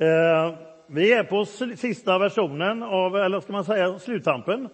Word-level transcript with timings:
Eh, 0.00 0.54
vi 0.86 1.12
är 1.12 1.24
på 1.24 1.44
sista 1.76 2.18
versionen 2.18 2.82
av, 2.82 3.16
eller 3.16 3.40
ska 3.40 3.52
man 3.52 3.64
säga 3.64 3.98
sluttampen, 3.98 4.68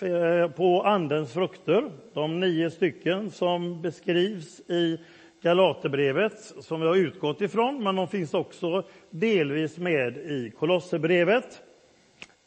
eh, 0.00 0.50
på 0.50 0.82
Andens 0.82 1.32
frukter. 1.32 1.90
De 2.14 2.40
nio 2.40 2.70
stycken 2.70 3.30
som 3.30 3.82
beskrivs 3.82 4.60
i 4.60 5.00
Galaterbrevet 5.42 6.38
som 6.60 6.80
vi 6.80 6.86
har 6.86 6.96
utgått 6.96 7.40
ifrån, 7.40 7.82
men 7.82 7.96
de 7.96 8.08
finns 8.08 8.34
också 8.34 8.82
delvis 9.10 9.78
med 9.78 10.16
i 10.16 10.52
Kolosserbrevet. 10.58 11.62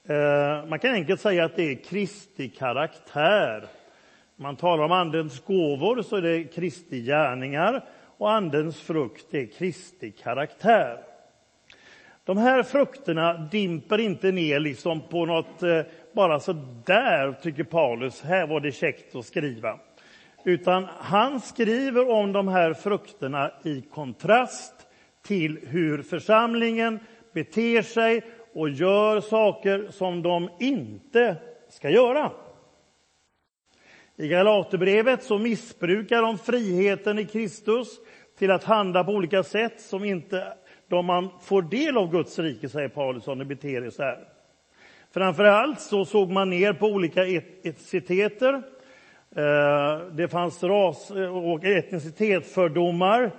Eh, 0.08 0.66
man 0.70 0.80
kan 0.80 0.94
enkelt 0.94 1.22
säga 1.22 1.46
att 1.46 1.56
det 1.56 1.72
är 1.72 1.76
Kristi 1.76 2.50
karaktär. 2.50 3.66
Man 4.36 4.56
talar 4.56 4.84
om 4.84 4.92
Andens 4.92 5.40
gåvor 5.46 6.02
så 6.02 6.16
är 6.16 6.22
det 6.22 6.44
Kristi 6.44 7.02
gärningar 7.02 7.86
och 8.18 8.32
Andens 8.32 8.82
frukt 8.82 9.34
är 9.34 9.46
Kristi 9.46 10.12
karaktär. 10.12 11.11
De 12.24 12.38
här 12.38 12.64
frukterna 12.64 13.34
dimper 13.34 13.98
inte 13.98 14.32
ner 14.32 14.60
liksom 14.60 15.02
på 15.02 15.26
något 15.26 15.64
eh, 15.64 15.82
bara 16.14 16.40
så 16.40 16.54
där, 16.86 17.34
tycker 17.34 17.64
Paulus, 17.64 18.22
här 18.22 18.48
var 18.48 18.60
det 18.60 18.72
käckt 18.72 19.16
att 19.16 19.26
skriva. 19.26 19.80
Utan 20.44 20.88
han 21.00 21.42
skriver 21.42 22.10
om 22.10 22.32
de 22.32 22.48
här 22.48 22.74
frukterna 22.74 23.52
i 23.64 23.82
kontrast 23.82 24.74
till 25.24 25.60
hur 25.68 26.02
församlingen 26.02 27.00
beter 27.34 27.82
sig 27.82 28.24
och 28.54 28.70
gör 28.70 29.22
saker 29.22 29.88
som 29.92 30.22
de 30.22 30.50
inte 30.60 31.36
ska 31.70 31.90
göra. 31.90 32.32
I 34.18 34.28
Galaterbrevet 34.28 35.24
så 35.24 35.38
missbrukar 35.38 36.22
de 36.22 36.38
friheten 36.38 37.20
i 37.20 37.26
Kristus 37.26 38.00
till 38.38 38.52
att 38.52 38.64
handla 38.64 39.04
på 39.04 39.12
olika 39.12 39.44
sätt 39.44 39.82
som 39.82 40.04
inte 40.04 40.54
då 40.92 41.02
man 41.02 41.30
får 41.42 41.62
del 41.62 41.98
av 41.98 42.12
Guds 42.12 42.40
rike, 42.40 42.70
säger 42.70 42.90
Paulus, 42.90 43.28
om 43.28 43.48
beter 43.48 43.86
er 43.86 43.90
så 43.90 44.04
här. 44.04 44.20
Framför 45.14 45.44
allt 45.44 45.82
så 45.82 46.06
såg 46.06 46.32
man 46.32 46.50
ner 46.50 46.74
på 46.74 46.88
olika 46.88 47.28
etniciteter. 47.28 48.54
Eh, 49.36 50.00
det 50.12 50.28
fanns 50.28 50.64
ras 50.64 51.12
och 51.32 51.66
etnicitetsfördomar. 51.66 53.32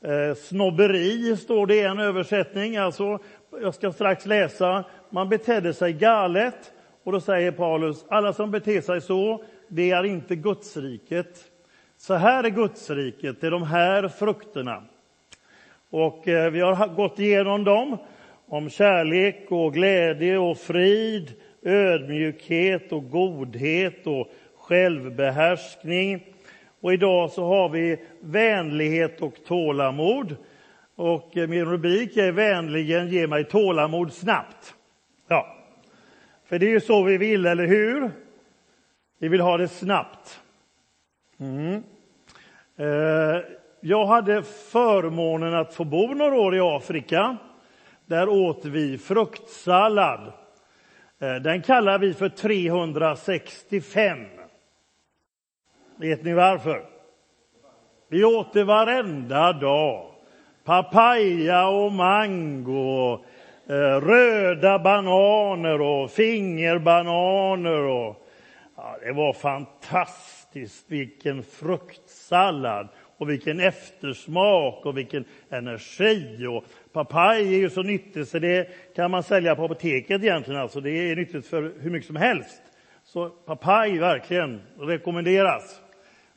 Eh, 0.00 0.34
snobberi 0.34 1.36
står 1.36 1.66
det 1.66 1.74
i 1.74 1.80
en 1.80 1.98
översättning. 1.98 2.76
Alltså, 2.76 3.18
jag 3.60 3.74
ska 3.74 3.92
strax 3.92 4.26
läsa. 4.26 4.84
Man 5.10 5.28
betedde 5.28 5.74
sig 5.74 5.92
galet. 5.92 6.72
Och 7.04 7.12
då 7.12 7.20
säger 7.20 7.52
Paulus, 7.52 8.04
alla 8.08 8.32
som 8.32 8.50
beter 8.50 8.80
sig 8.80 9.00
så, 9.00 9.44
det 9.68 9.90
är 9.90 10.04
inte 10.04 10.36
Gudsriket. 10.36 11.44
Så 11.96 12.14
här 12.14 12.44
är 12.44 12.50
Gudsriket, 12.50 13.40
det 13.40 13.46
är 13.46 13.50
de 13.50 13.62
här 13.62 14.08
frukterna. 14.08 14.82
Och 15.94 16.28
eh, 16.28 16.50
vi 16.50 16.60
har 16.60 16.86
gått 16.86 17.18
igenom 17.18 17.64
dem, 17.64 17.96
om 18.46 18.70
kärlek 18.70 19.46
och 19.48 19.74
glädje 19.74 20.38
och 20.38 20.58
frid, 20.58 21.32
ödmjukhet 21.62 22.92
och 22.92 23.10
godhet 23.10 24.06
och 24.06 24.28
självbehärskning. 24.58 26.26
Och 26.80 26.92
idag 26.92 27.30
så 27.30 27.46
har 27.46 27.68
vi 27.68 27.98
vänlighet 28.20 29.20
och 29.20 29.34
tålamod. 29.46 30.36
Och 30.94 31.36
eh, 31.36 31.48
min 31.48 31.64
rubrik 31.64 32.16
är 32.16 32.32
Vänligen 32.32 33.08
ge 33.08 33.26
mig 33.26 33.44
tålamod 33.44 34.12
snabbt. 34.12 34.74
Ja, 35.28 35.56
för 36.44 36.58
det 36.58 36.66
är 36.66 36.70
ju 36.70 36.80
så 36.80 37.02
vi 37.02 37.16
vill, 37.16 37.46
eller 37.46 37.66
hur? 37.66 38.10
Vi 39.18 39.28
vill 39.28 39.40
ha 39.40 39.56
det 39.56 39.68
snabbt. 39.68 40.40
Mm. 41.40 41.82
Eh, 42.76 43.42
jag 43.86 44.06
hade 44.06 44.42
förmånen 44.42 45.54
att 45.54 45.74
få 45.74 45.84
bo 45.84 46.06
några 46.06 46.36
år 46.36 46.56
i 46.56 46.60
Afrika. 46.60 47.36
Där 48.06 48.28
åt 48.28 48.64
vi 48.64 48.98
fruktsallad. 48.98 50.32
Eh, 51.20 51.34
den 51.34 51.62
kallar 51.62 51.98
vi 51.98 52.14
för 52.14 52.28
365. 52.28 54.18
Vet 55.96 56.24
ni 56.24 56.32
varför? 56.32 56.84
Vi 58.08 58.24
åt 58.24 58.52
det 58.52 58.64
varenda 58.64 59.52
dag. 59.52 60.06
Papaya 60.64 61.68
och 61.68 61.92
mango, 61.92 63.12
eh, 63.68 64.00
röda 64.00 64.78
bananer 64.78 65.80
och 65.80 66.10
fingerbananer. 66.10 67.82
Och, 67.82 68.26
ja, 68.76 68.96
det 69.02 69.12
var 69.12 69.32
fantastiskt 69.32 70.84
vilken 70.90 71.42
fruktsallad 71.42 72.88
och 73.18 73.30
vilken 73.30 73.60
eftersmak 73.60 74.86
och 74.86 74.98
vilken 74.98 75.24
energi. 75.50 76.46
Och 76.46 76.64
papaj 76.92 77.54
är 77.54 77.58
ju 77.58 77.70
så 77.70 77.82
nyttigt 77.82 78.28
så 78.28 78.38
det 78.38 78.68
kan 78.96 79.10
man 79.10 79.22
sälja 79.22 79.54
på 79.54 79.64
apoteket 79.64 80.22
egentligen. 80.22 80.60
Alltså 80.60 80.80
det 80.80 80.90
är 80.90 81.16
nyttigt 81.16 81.46
för 81.46 81.72
hur 81.80 81.90
mycket 81.90 82.06
som 82.06 82.16
helst. 82.16 82.62
Så 83.04 83.28
papaj 83.28 83.98
verkligen 83.98 84.60
rekommenderas. 84.78 85.80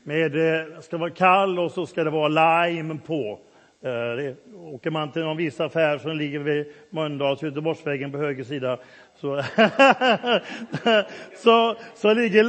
Med, 0.04 0.32
det 0.32 0.82
ska 0.82 0.98
vara 0.98 1.10
kall 1.10 1.60
och 1.60 1.72
så 1.72 1.86
ska 1.86 2.04
det 2.04 2.10
vara 2.10 2.68
lime 2.68 2.98
på. 3.06 3.40
Eh, 3.84 3.90
det, 3.92 4.36
åker 4.56 4.90
man 4.90 5.12
till 5.12 5.22
någon 5.22 5.38
viss 5.38 5.60
affär 5.60 5.98
som 5.98 6.18
ligger 6.18 6.40
vid 6.40 6.74
Mölndals 6.90 7.42
Göteborgsvägen 7.42 8.12
på 8.12 8.18
höger 8.18 8.44
sida 8.44 8.78
så, 9.16 9.44
så, 11.44 11.76
så 11.96 12.14
ligger 12.14 12.44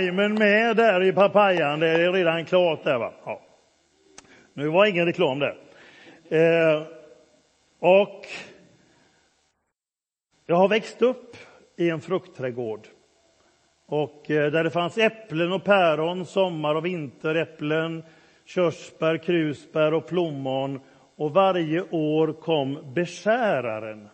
limen 0.00 0.34
med 0.34 0.76
där 0.76 1.02
i 1.02 1.12
papayan. 1.12 1.80
Det 1.80 1.88
är 1.88 2.12
redan 2.12 2.44
klart 2.44 2.84
där. 2.84 2.98
Va? 2.98 3.12
Ja. 3.24 3.40
Nu 4.58 4.68
var 4.68 4.86
ingen 4.86 5.06
reklam 5.06 5.38
där. 5.38 5.56
Eh, 6.28 6.82
och 7.78 8.26
jag 10.46 10.56
har 10.56 10.68
växt 10.68 11.02
upp 11.02 11.36
i 11.76 11.90
en 11.90 12.00
fruktträdgård. 12.00 12.86
Och 13.86 14.30
eh, 14.30 14.52
där 14.52 14.64
det 14.64 14.70
fanns 14.70 14.98
äpplen 14.98 15.52
och 15.52 15.64
päron, 15.64 16.26
sommar 16.26 16.74
och 16.74 16.86
vinteräpplen, 16.86 18.02
körsbär, 18.44 19.18
krusbär 19.18 19.94
och 19.94 20.06
plommon. 20.06 20.80
Och 21.16 21.34
varje 21.34 21.82
år 21.90 22.32
kom 22.32 22.92
beskäraren. 22.94 24.08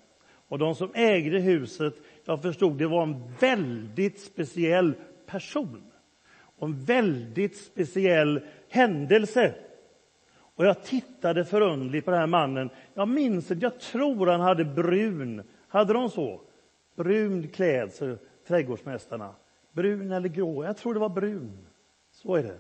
Och 0.49 0.59
de 0.59 0.75
som 0.75 0.91
ägde 0.95 1.39
huset, 1.39 1.95
jag 2.25 2.43
förstod, 2.43 2.79
det 2.79 2.87
var 2.87 3.03
en 3.03 3.35
väldigt 3.41 4.21
speciell 4.21 4.95
person. 5.27 5.83
Och 6.57 6.69
en 6.69 6.85
väldigt 6.85 7.57
speciell 7.57 8.41
händelse. 8.69 9.55
Och 10.55 10.67
jag 10.67 10.83
tittade 10.83 11.45
förundligt 11.45 12.05
på 12.05 12.11
den 12.11 12.21
här 12.21 12.27
mannen. 12.27 12.71
Jag 12.95 13.09
minns 13.09 13.51
att 13.51 13.63
jag 13.63 13.81
tror 13.81 14.27
han 14.27 14.41
hade 14.41 14.65
brun, 14.65 15.43
hade 15.69 15.93
de 15.93 16.11
så? 16.11 16.41
Brun 16.97 17.49
klädsel, 17.49 18.19
trädgårdsmästarna. 18.47 19.35
Brun 19.73 20.13
eller 20.13 20.29
grå? 20.29 20.65
Jag 20.65 20.77
tror 20.77 20.95
det 20.95 21.01
var 21.01 21.09
brun. 21.09 21.67
Så 22.13 22.35
är 22.35 22.43
det. 22.43 22.59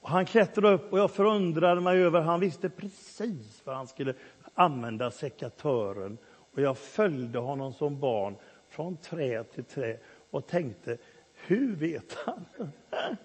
Och 0.00 0.08
han 0.08 0.26
klättrade 0.26 0.74
upp 0.74 0.92
och 0.92 0.98
jag 0.98 1.10
förundrade 1.10 1.80
mig 1.80 2.02
över, 2.02 2.20
han 2.20 2.40
visste 2.40 2.68
precis 2.68 3.62
vad 3.64 3.76
han 3.76 3.86
skulle 3.86 4.14
använda 4.54 5.10
sekatören. 5.10 6.18
Och 6.54 6.60
jag 6.60 6.78
följde 6.78 7.38
honom 7.38 7.72
som 7.72 8.00
barn 8.00 8.36
från 8.68 8.96
trä 8.96 9.44
till 9.44 9.64
trä 9.64 9.96
och 10.30 10.46
tänkte, 10.46 10.98
hur 11.34 11.76
vet 11.76 12.14
han? 12.24 12.44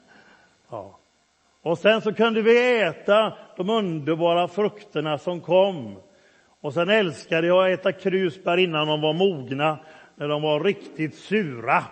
ja. 0.70 1.00
Och 1.68 1.78
sen 1.78 2.02
så 2.02 2.14
kunde 2.14 2.42
vi 2.42 2.82
äta 2.82 3.34
de 3.58 3.70
underbara 3.70 4.48
frukterna 4.48 5.18
som 5.18 5.42
kom. 5.42 6.00
Och 6.62 6.74
sen 6.74 6.90
älskade 6.90 7.48
jag 7.48 7.74
att 7.74 7.80
äta 7.80 7.92
krusbär 7.92 8.58
innan 8.58 8.88
de 8.88 9.02
var 9.02 9.14
mogna, 9.14 9.80
när 10.16 10.28
de 10.28 10.42
var 10.42 10.64
riktigt 10.64 11.16
sura. 11.16 11.84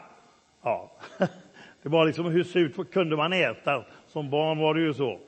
Ja, 0.64 0.92
det 1.82 1.90
var 1.90 2.06
liksom 2.06 2.26
hur 2.26 2.44
surt 2.44 2.92
kunde 2.92 3.16
man 3.16 3.34
äta? 3.34 3.84
Som 4.08 4.30
barn 4.30 4.58
var 4.58 4.74
det 4.74 4.82
ju 4.82 4.94
så. 4.94 5.20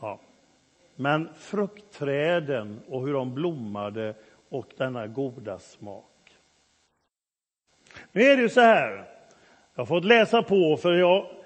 Ja. 0.00 0.20
Men 0.96 1.28
fruktträden 1.34 2.80
och 2.88 3.06
hur 3.06 3.12
de 3.12 3.34
blommade 3.34 4.14
och 4.48 4.66
denna 4.76 5.06
goda 5.06 5.58
smak. 5.58 6.04
Nu 8.12 8.22
är 8.22 8.36
det 8.36 8.42
ju 8.42 8.48
så 8.48 8.60
här, 8.60 9.04
jag 9.74 9.80
har 9.80 9.86
fått 9.86 10.04
läsa 10.04 10.42
på 10.42 10.76
för 10.76 10.94
jag 10.94 11.37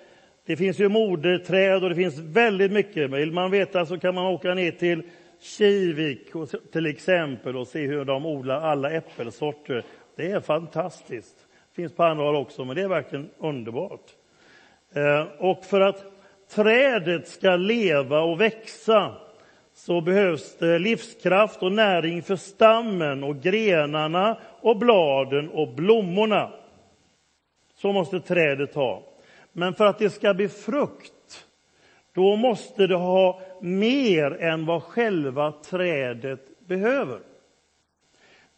det 0.53 0.57
finns 0.57 0.79
ju 0.79 0.89
moderträd 0.89 1.83
och 1.83 1.89
det 1.89 1.97
finns 1.97 2.19
väldigt 2.19 2.73
mycket. 2.73 3.11
Vill 3.11 3.33
man 3.33 3.51
veta 3.51 3.87
så 3.87 3.99
kan 3.99 4.15
man 4.15 4.27
åka 4.27 4.55
ner 4.55 4.71
till 4.71 5.03
Kivik 5.41 6.33
till 6.73 6.87
exempel 6.87 7.57
och 7.57 7.69
se 7.69 7.87
hur 7.87 8.05
de 8.05 8.27
odlar 8.27 8.61
alla 8.61 8.91
äppelsorter. 8.91 9.85
Det 10.17 10.31
är 10.31 10.41
fantastiskt. 10.41 11.37
Det 11.39 11.83
finns 11.83 11.93
på 11.93 12.05
andra 12.05 12.25
håll 12.25 12.37
också, 12.37 12.65
men 12.65 12.77
det 12.77 12.83
är 12.83 12.89
verkligen 12.89 13.31
underbart. 13.39 14.11
Eh, 14.95 15.27
och 15.39 15.65
för 15.65 15.81
att 15.81 16.05
trädet 16.55 17.29
ska 17.29 17.57
leva 17.57 18.21
och 18.21 18.41
växa 18.41 19.15
så 19.75 20.01
behövs 20.01 20.57
det 20.59 20.79
livskraft 20.79 21.63
och 21.63 21.73
näring 21.73 22.23
för 22.23 22.37
stammen 22.37 23.25
och 23.25 23.41
grenarna 23.41 24.39
och 24.61 24.79
bladen 24.79 25.49
och 25.49 25.75
blommorna. 25.75 26.53
Så 27.75 27.93
måste 27.93 28.21
trädet 28.21 28.75
ha. 28.75 29.12
Men 29.53 29.75
för 29.75 29.87
att 29.87 29.99
det 29.99 30.11
ska 30.11 30.35
bli 30.35 30.49
frukt, 30.49 31.47
då 32.13 32.37
måste 32.37 32.87
det 32.87 32.97
ha 32.97 33.41
mer 33.61 34.31
än 34.31 34.67
vad 34.67 34.83
själva 34.83 35.53
trädet 35.53 36.67
behöver. 36.67 37.21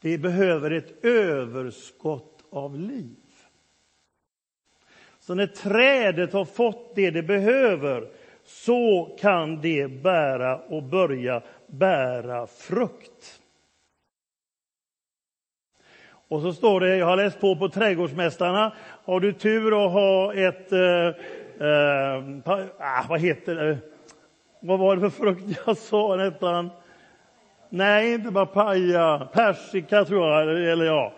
Det 0.01 0.19
behöver 0.19 0.71
ett 0.71 1.05
överskott 1.05 2.45
av 2.51 2.79
liv. 2.79 3.17
Så 5.21 5.35
när 5.35 5.47
trädet 5.47 6.33
har 6.33 6.45
fått 6.45 6.95
det 6.95 7.11
det 7.11 7.23
behöver 7.23 8.09
så 8.45 9.17
kan 9.21 9.61
det 9.61 9.89
bära 9.89 10.59
och 10.59 10.83
börja 10.83 11.43
bära 11.67 12.47
frukt. 12.47 13.41
Och 16.29 16.43
så 16.43 16.53
står 16.53 16.81
det, 16.81 16.97
jag 16.97 17.07
har 17.07 17.17
läst 17.17 17.41
på 17.41 17.57
på 17.57 17.69
Trädgårdsmästarna, 17.69 18.73
har 19.05 19.21
du 19.21 19.33
tur 19.33 19.85
att 19.87 19.93
ha 19.93 20.35
ett, 20.35 20.73
eh, 20.73 21.07
eh, 21.69 22.59
ah, 22.79 23.05
vad 23.09 23.21
heter 23.21 23.55
det, 23.55 23.79
vad 24.61 24.79
var 24.79 24.97
det 24.97 25.01
för 25.01 25.11
frukt 25.11 25.61
jag 25.67 25.77
sa 25.77 26.17
nästan? 26.17 26.71
Nej, 27.69 28.15
inte 28.15 28.33
papaya, 28.33 29.29
persika 29.33 30.05
tror 30.05 30.29
jag, 30.29 30.71
eller 30.73 30.85
ja. 30.85 31.13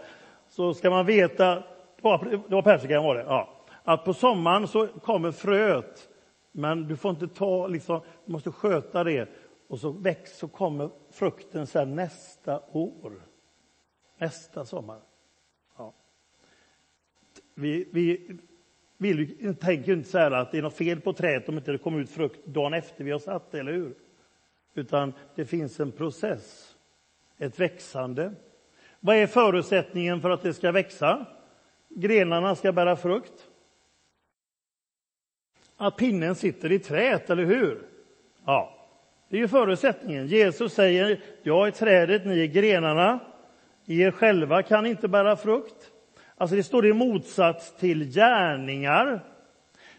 Så 0.48 0.74
ska 0.74 0.90
man 0.90 1.06
veta, 1.06 1.54
det 1.54 1.62
var, 2.02 2.18
persika, 2.18 2.42
var 2.48 2.62
persikan 2.62 3.04
var 3.04 3.14
det, 3.14 3.22
ja. 3.22 3.48
Att 3.84 4.04
på 4.04 4.14
sommaren 4.14 4.68
så 4.68 4.86
kommer 4.86 5.32
fröet, 5.32 6.08
men 6.52 6.88
du 6.88 6.96
får 6.96 7.10
inte 7.10 7.28
ta, 7.28 7.66
liksom, 7.66 8.00
du 8.24 8.32
måste 8.32 8.50
sköta 8.50 9.04
det. 9.04 9.28
Och 9.68 9.78
så 9.78 9.90
växer 9.90 10.36
så 10.36 10.48
kommer 10.48 10.88
frukten 11.12 11.66
sen 11.66 11.94
nästa 11.94 12.60
år. 12.72 13.12
Nästa 14.18 14.64
sommar. 14.64 15.00
Ja. 15.76 15.94
Vi, 17.54 17.88
vi 17.92 18.30
vill, 18.96 19.56
tänker 19.56 19.92
inte 19.92 20.08
så 20.08 20.18
att 20.18 20.52
det 20.52 20.58
är 20.58 20.62
något 20.62 20.76
fel 20.76 21.00
på 21.00 21.12
trädet 21.12 21.48
om 21.48 21.58
inte 21.58 21.72
det 21.72 21.78
kommer 21.78 22.00
ut 22.00 22.10
frukt 22.10 22.46
dagen 22.46 22.74
efter 22.74 23.04
vi 23.04 23.10
har 23.10 23.18
satt 23.18 23.50
det, 23.50 23.60
eller 23.60 23.72
hur? 23.72 23.94
Utan 24.74 25.12
det 25.34 25.44
finns 25.44 25.80
en 25.80 25.92
process, 25.92 26.76
ett 27.38 27.60
växande. 27.60 28.32
Vad 29.00 29.16
är 29.16 29.26
förutsättningen 29.26 30.20
för 30.20 30.30
att 30.30 30.42
det 30.42 30.54
ska 30.54 30.72
växa? 30.72 31.26
Grenarna 31.88 32.54
ska 32.54 32.72
bära 32.72 32.96
frukt. 32.96 33.50
Att 35.76 35.96
pinnen 35.96 36.34
sitter 36.34 36.72
i 36.72 36.78
träet, 36.78 37.30
eller 37.30 37.44
hur? 37.44 37.82
Ja, 38.44 38.88
det 39.28 39.36
är 39.36 39.40
ju 39.40 39.48
förutsättningen. 39.48 40.26
Jesus 40.26 40.72
säger, 40.72 41.20
jag 41.42 41.66
är 41.66 41.70
trädet, 41.70 42.26
ni 42.26 42.40
är 42.40 42.46
grenarna. 42.46 43.20
Er 43.86 44.10
själva 44.10 44.62
kan 44.62 44.86
inte 44.86 45.08
bära 45.08 45.36
frukt. 45.36 45.92
Alltså 46.36 46.56
det 46.56 46.62
står 46.62 46.86
i 46.86 46.92
motsats 46.92 47.76
till 47.76 48.04
gärningar. 48.04 49.24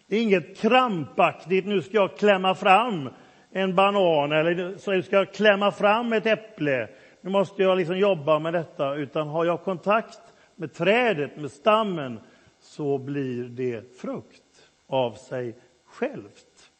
Det 0.06 0.16
är 0.16 0.22
inget 0.22 0.56
krampaktigt, 0.56 1.66
nu 1.66 1.82
ska 1.82 1.96
jag 1.96 2.16
klämma 2.16 2.54
fram 2.54 3.10
en 3.50 3.74
banan 3.74 4.32
eller 4.32 4.78
så 4.78 4.94
jag 4.94 5.04
ska 5.04 5.24
klämma 5.24 5.72
fram 5.72 6.12
ett 6.12 6.26
äpple. 6.26 6.88
Nu 7.20 7.30
måste 7.30 7.62
jag 7.62 7.78
liksom 7.78 7.98
jobba 7.98 8.38
med 8.38 8.52
detta. 8.52 8.94
Utan 8.94 9.28
har 9.28 9.44
jag 9.44 9.62
kontakt 9.62 10.20
med 10.54 10.74
trädet, 10.74 11.36
med 11.36 11.50
stammen, 11.50 12.20
så 12.60 12.98
blir 12.98 13.44
det 13.44 13.96
frukt 14.00 14.70
av 14.86 15.12
sig 15.12 15.56
självt. 15.84 16.72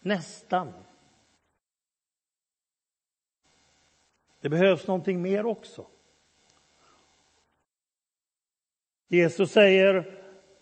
Nästan. 0.00 0.72
Det 4.40 4.48
behövs 4.48 4.86
någonting 4.86 5.22
mer 5.22 5.46
också. 5.46 5.86
Jesus 9.12 9.52
säger 9.52 10.04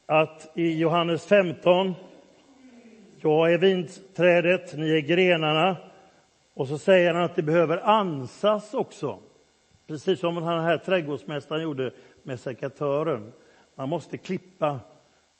att 0.06 0.50
i 0.54 0.78
Johannes 0.78 1.26
15, 1.26 1.94
jag 3.20 3.52
är 3.52 3.58
vinträdet, 3.58 4.76
ni 4.76 4.90
är 4.90 5.00
grenarna. 5.00 5.76
Och 6.54 6.68
så 6.68 6.78
säger 6.78 7.14
han 7.14 7.24
att 7.24 7.36
det 7.36 7.42
behöver 7.42 7.78
ansas 7.78 8.74
också. 8.74 9.18
Precis 9.86 10.20
som 10.20 10.34
den 10.34 10.44
här 10.44 10.78
trädgårdsmästaren 10.78 11.62
gjorde 11.62 11.90
med 12.22 12.40
sekatören. 12.40 13.32
Man 13.74 13.88
måste 13.88 14.18
klippa, 14.18 14.80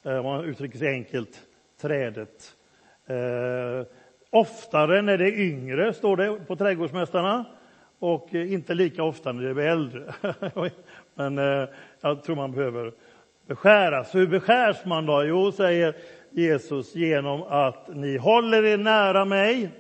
eh, 0.05 0.17
om 0.17 0.25
man 0.25 0.45
uttrycker 0.45 0.79
sig 0.79 0.89
enkelt, 0.89 1.41
trädet. 1.81 2.53
Eh, 3.06 3.87
oftare 4.31 5.03
när 5.03 5.19
det 5.19 5.27
är 5.27 5.41
yngre, 5.41 5.93
står 5.93 6.17
det 6.17 6.41
på 6.47 6.56
trädgårdsmästarna 6.56 7.45
och 7.99 8.35
inte 8.35 8.75
lika 8.75 9.03
ofta 9.03 9.33
när 9.33 9.43
det 9.43 9.55
blir 9.55 9.65
äldre. 9.65 10.15
Men 11.15 11.39
eh, 11.39 11.69
jag 12.00 12.23
tror 12.23 12.37
man 12.37 12.52
behöver 12.52 12.93
beskäras. 13.47 14.14
Hur 14.14 14.26
beskärs 14.26 14.85
man 14.85 15.06
då? 15.06 15.25
Jo, 15.25 15.52
säger 15.52 15.97
Jesus, 16.31 16.94
genom 16.94 17.43
att 17.43 17.88
ni 17.94 18.17
håller 18.17 18.64
er 18.64 18.76
nära 18.76 19.25
mig. 19.25 19.70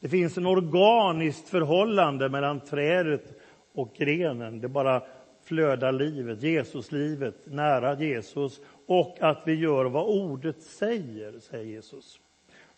Det 0.00 0.08
finns 0.08 0.36
en 0.36 0.46
organiskt 0.46 1.48
förhållande 1.48 2.28
mellan 2.28 2.60
trädet 2.60 3.40
och 3.74 3.94
grenen. 3.96 4.60
Det 4.60 4.68
bara 4.68 5.02
flödar 5.44 5.92
livet, 5.92 6.42
Jesuslivet, 6.42 7.34
nära 7.44 8.00
Jesus 8.00 8.60
och 8.86 9.16
att 9.20 9.42
vi 9.46 9.54
gör 9.54 9.84
vad 9.84 10.06
ordet 10.06 10.62
säger, 10.62 11.40
säger 11.40 11.64
Jesus. 11.64 12.20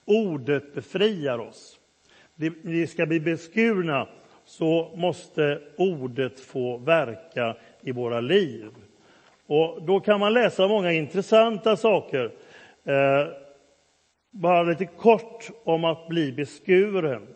Ordet 0.05 0.75
befriar 0.75 1.39
oss. 1.39 1.79
Vi 2.63 2.87
ska 2.87 3.07
bli 3.07 3.21
beskurna 3.21 4.09
så 4.45 4.91
måste 4.95 5.61
ordet 5.77 6.41
få 6.41 6.77
verka 6.77 7.57
i 7.83 7.93
våra 7.93 8.21
liv. 8.21 8.71
Och 9.47 9.83
Då 9.83 10.01
kan 10.01 10.21
man 10.21 10.33
läsa 10.33 10.69
många 10.69 10.93
intressanta 10.93 11.77
saker. 11.77 12.33
Eh, 12.85 13.27
bara 14.31 14.63
lite 14.63 14.87
kort 14.87 15.51
om 15.65 15.85
att 15.85 16.09
bli 16.09 16.33
beskuren. 16.33 17.27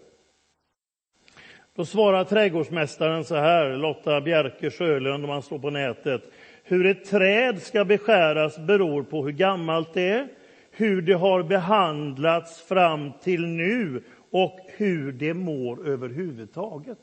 Då 1.74 1.84
svarar 1.84 2.24
trädgårdsmästaren 2.24 3.24
så 3.24 3.34
här, 3.34 3.76
Lotta 3.76 4.20
Bjerke 4.20 4.70
Sjölund, 4.70 5.24
om 5.24 5.28
man 5.28 5.42
slår 5.42 5.58
på 5.58 5.70
nätet. 5.70 6.22
Hur 6.62 6.86
ett 6.86 7.04
träd 7.04 7.62
ska 7.62 7.84
beskäras 7.84 8.58
beror 8.58 9.02
på 9.02 9.24
hur 9.24 9.32
gammalt 9.32 9.94
det 9.94 10.08
är, 10.08 10.28
hur 10.70 11.02
det 11.02 11.12
har 11.12 11.42
behandlats 11.42 12.60
fram 12.60 13.12
till 13.22 13.46
nu 13.46 14.02
och 14.30 14.58
hur 14.68 15.12
det 15.12 15.34
mår 15.34 15.88
överhuvudtaget. 15.88 16.98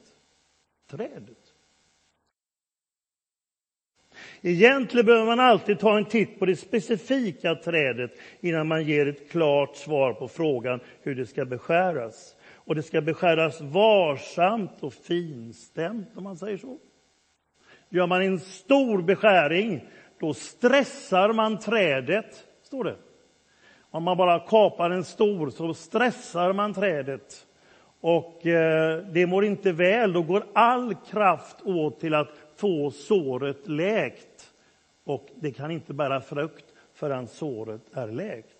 Trädet. 0.91 1.48
Egentligen 4.41 5.05
behöver 5.05 5.25
man 5.25 5.39
alltid 5.39 5.79
ta 5.79 5.97
en 5.97 6.05
titt 6.05 6.39
på 6.39 6.45
det 6.45 6.55
specifika 6.55 7.55
trädet 7.55 8.11
innan 8.41 8.67
man 8.67 8.83
ger 8.83 9.07
ett 9.07 9.31
klart 9.31 9.75
svar 9.75 10.13
på 10.13 10.27
frågan 10.27 10.79
hur 11.01 11.15
det 11.15 11.25
ska 11.25 11.45
beskäras. 11.45 12.35
Och 12.53 12.75
det 12.75 12.83
ska 12.83 13.01
beskäras 13.01 13.61
varsamt 13.61 14.83
och 14.83 14.93
finstämt, 14.93 16.09
om 16.15 16.23
man 16.23 16.37
säger 16.37 16.57
så. 16.57 16.77
Gör 17.89 18.07
man 18.07 18.21
en 18.21 18.39
stor 18.39 19.01
beskäring, 19.01 19.85
då 20.19 20.33
stressar 20.33 21.33
man 21.33 21.59
trädet, 21.59 22.43
står 22.63 22.83
det. 22.83 22.95
Om 23.91 24.03
man 24.03 24.17
bara 24.17 24.39
kapar 24.39 24.89
en 24.89 25.03
stor 25.03 25.49
så 25.49 25.73
stressar 25.73 26.53
man 26.53 26.73
trädet. 26.73 27.45
Och 28.01 28.45
eh, 28.45 28.97
det 28.97 29.25
mår 29.25 29.45
inte 29.45 29.71
väl, 29.71 30.13
då 30.13 30.21
går 30.21 30.43
all 30.53 30.95
kraft 31.11 31.61
åt 31.61 31.99
till 31.99 32.13
att 32.13 32.29
få 32.59 32.91
såret 32.91 33.67
läkt. 33.67 34.53
Och 35.03 35.27
det 35.35 35.51
kan 35.51 35.71
inte 35.71 35.93
bära 35.93 36.21
frukt 36.21 36.65
förrän 36.93 37.27
såret 37.27 37.81
är 37.93 38.07
läkt. 38.07 38.55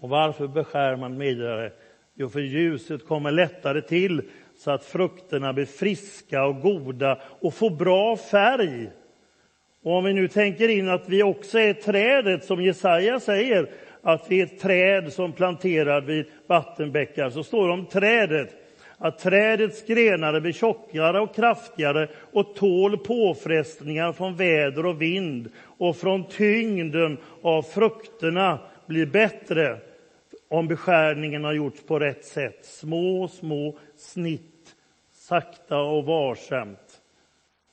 Och 0.00 0.08
varför 0.08 0.46
beskär 0.46 0.96
man 0.96 1.18
vidare? 1.18 1.72
Jo, 2.14 2.28
för 2.28 2.40
ljuset 2.40 3.06
kommer 3.06 3.30
lättare 3.30 3.82
till 3.82 4.30
så 4.56 4.70
att 4.70 4.84
frukterna 4.84 5.52
blir 5.52 5.66
friska 5.66 6.44
och 6.44 6.60
goda 6.60 7.22
och 7.40 7.54
får 7.54 7.70
bra 7.70 8.16
färg. 8.16 8.90
Och 9.82 9.92
om 9.92 10.04
vi 10.04 10.12
nu 10.12 10.28
tänker 10.28 10.68
in 10.68 10.88
att 10.88 11.08
vi 11.08 11.22
också 11.22 11.58
är 11.58 11.74
trädet, 11.74 12.44
som 12.44 12.62
Jesaja 12.62 13.20
säger, 13.20 13.70
att 14.02 14.28
det 14.28 14.40
är 14.40 14.44
ett 14.44 14.60
träd 14.60 15.12
som 15.12 15.32
planterad 15.32 16.04
vid 16.04 16.26
vattenbäckar, 16.46 17.30
så 17.30 17.42
står 17.42 17.66
det 17.66 17.72
om 17.72 17.86
trädet 17.86 18.54
att 18.98 19.18
trädets 19.18 19.86
grenar 19.86 20.40
blir 20.40 20.52
tjockare 20.52 21.20
och 21.20 21.34
kraftigare 21.34 22.08
och 22.32 22.54
tål 22.54 22.98
påfrestningar 22.98 24.12
från 24.12 24.36
väder 24.36 24.86
och 24.86 25.02
vind 25.02 25.50
och 25.78 25.96
från 25.96 26.28
tyngden 26.28 27.18
av 27.42 27.62
frukterna 27.62 28.58
blir 28.86 29.06
bättre 29.06 29.78
om 30.48 30.68
beskärningen 30.68 31.44
har 31.44 31.52
gjorts 31.52 31.82
på 31.86 31.98
rätt 31.98 32.24
sätt. 32.24 32.64
Små, 32.64 33.28
små 33.28 33.78
snitt, 33.96 34.76
sakta 35.12 35.78
och 35.78 36.04
varsamt. 36.04 36.87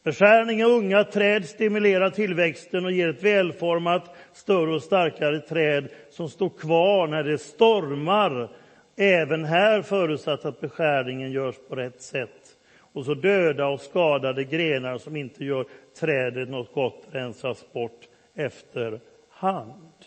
Beskärning 0.05 0.65
av 0.65 0.71
unga 0.71 1.03
träd 1.03 1.45
stimulerar 1.45 2.09
tillväxten 2.09 2.85
och 2.85 2.91
ger 2.91 3.09
ett 3.09 3.23
välformat, 3.23 4.15
större 4.33 4.75
och 4.75 4.83
starkare 4.83 5.39
träd 5.39 5.87
som 6.09 6.29
står 6.29 6.49
kvar 6.49 7.07
när 7.07 7.23
det 7.23 7.37
stormar. 7.37 8.49
Även 8.95 9.45
här 9.45 9.81
förutsatt 9.81 10.45
att 10.45 10.61
beskärningen 10.61 11.31
görs 11.31 11.55
på 11.69 11.75
rätt 11.75 12.01
sätt. 12.01 12.57
Och 12.77 13.05
så 13.05 13.13
döda 13.13 13.67
och 13.67 13.81
skadade 13.81 14.43
grenar 14.43 14.97
som 14.97 15.15
inte 15.15 15.45
gör 15.45 15.65
trädet 15.99 16.49
något 16.49 16.73
gott 16.73 17.07
rensas 17.11 17.73
bort 17.73 18.07
efter 18.35 18.99
hand. 19.29 20.05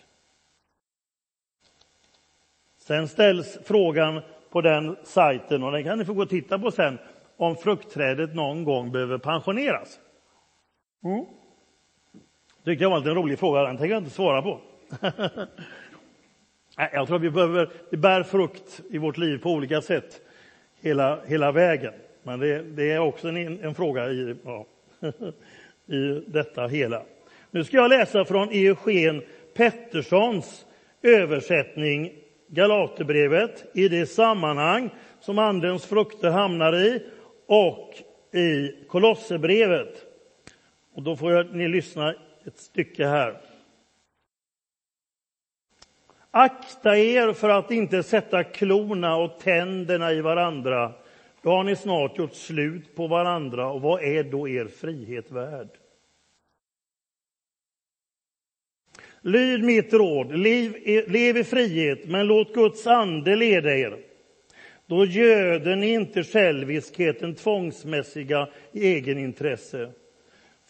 Sen 2.78 3.09
ställs 3.09 3.59
frågan 3.64 4.21
på 4.50 4.61
den 4.61 4.97
sajten, 5.05 5.62
och 5.62 5.73
den 5.73 5.85
kan 5.85 5.99
ni 5.99 6.05
få 6.05 6.12
gå 6.12 6.23
och 6.23 6.28
titta 6.28 6.59
på 6.59 6.71
sen, 6.71 6.99
om 7.38 7.57
fruktträdet 7.57 8.35
någon 8.35 8.64
gång 8.64 8.92
behöver 8.92 9.18
pensioneras. 9.18 10.00
Mm. 11.04 11.25
tyckte 12.64 12.85
jag 12.85 12.90
var 12.90 13.09
en 13.09 13.14
rolig 13.14 13.38
fråga, 13.38 13.62
den 13.62 13.76
tänker 13.76 13.95
jag 13.95 14.00
inte 14.00 14.11
svara 14.11 14.42
på. 14.42 14.61
jag 16.76 17.07
tror 17.07 17.16
att 17.16 17.23
vi 17.23 17.30
behöver, 17.30 17.71
vi 17.90 17.97
bär 17.97 18.23
frukt 18.23 18.80
i 18.90 18.99
vårt 18.99 19.18
liv 19.18 19.38
på 19.38 19.50
olika 19.50 19.83
sätt 19.83 20.21
hela, 20.80 21.18
hela 21.26 21.52
vägen. 21.52 21.92
Men 22.23 22.40
det, 22.40 22.62
det 22.62 22.90
är 22.90 22.99
också 22.99 23.28
en, 23.28 23.64
en 23.64 23.75
fråga 23.75 24.11
i, 24.11 24.37
ja, 24.45 24.66
i 25.95 26.25
detta 26.26 26.66
hela. 26.66 27.02
Nu 27.50 27.64
ska 27.64 27.76
jag 27.76 27.90
läsa 27.90 28.25
från 28.25 28.49
Eugen 28.49 29.23
Petterssons 29.57 30.66
översättning 31.02 32.12
Galaterbrevet 32.47 33.64
i 33.75 33.88
det 33.88 34.07
sammanhang 34.07 34.90
som 35.21 35.38
Andens 35.38 35.87
frukter 35.87 36.30
hamnar 36.30 36.76
i 36.76 37.02
och 37.49 37.95
i 38.33 38.75
Kolosserbrevet. 38.88 40.05
Och 40.95 41.02
då 41.02 41.17
får 41.17 41.33
jag, 41.33 41.55
ni 41.55 41.69
lyssna 41.69 42.14
ett 42.47 42.59
stycke 42.59 43.07
här. 43.07 43.40
Akta 46.31 46.99
er 46.99 47.33
för 47.33 47.49
att 47.49 47.71
inte 47.71 48.02
sätta 48.02 48.45
klorna 48.45 49.17
och 49.17 49.38
tänderna 49.40 50.12
i 50.12 50.21
varandra. 50.21 50.93
Då 51.43 51.50
har 51.50 51.64
ni 51.64 51.76
snart 51.76 52.19
gjort 52.19 52.35
slut 52.35 52.95
på 52.95 53.07
varandra 53.07 53.71
och 53.71 53.81
vad 53.81 54.02
är 54.02 54.25
då 54.25 54.49
er 54.49 54.67
frihet 54.67 55.31
värd? 55.31 55.69
Lyd 59.21 59.64
mitt 59.64 59.93
råd, 59.93 60.38
lev, 60.38 60.75
lev 61.11 61.37
i 61.37 61.45
frihet, 61.45 62.09
men 62.09 62.26
låt 62.26 62.55
Guds 62.55 62.87
ande 62.87 63.37
leda 63.37 63.76
er. 63.76 64.08
Då 64.88 65.04
göder 65.04 65.76
ni 65.76 65.92
inte 65.92 66.25
själviskheten 66.25 67.35
tvångsmässiga 67.35 68.49
egenintresse. 68.73 69.92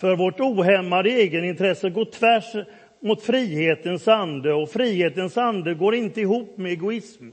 För 0.00 0.16
vårt 0.16 0.40
ohämmade 0.40 1.10
egenintresse 1.10 1.90
går 1.90 2.04
tvärs 2.04 2.66
mot 3.00 3.22
frihetens 3.22 4.08
ande 4.08 4.52
och 4.52 4.70
frihetens 4.70 5.36
ande 5.36 5.74
går 5.74 5.94
inte 5.94 6.20
ihop 6.20 6.58
med 6.58 6.72
egoism. 6.72 7.30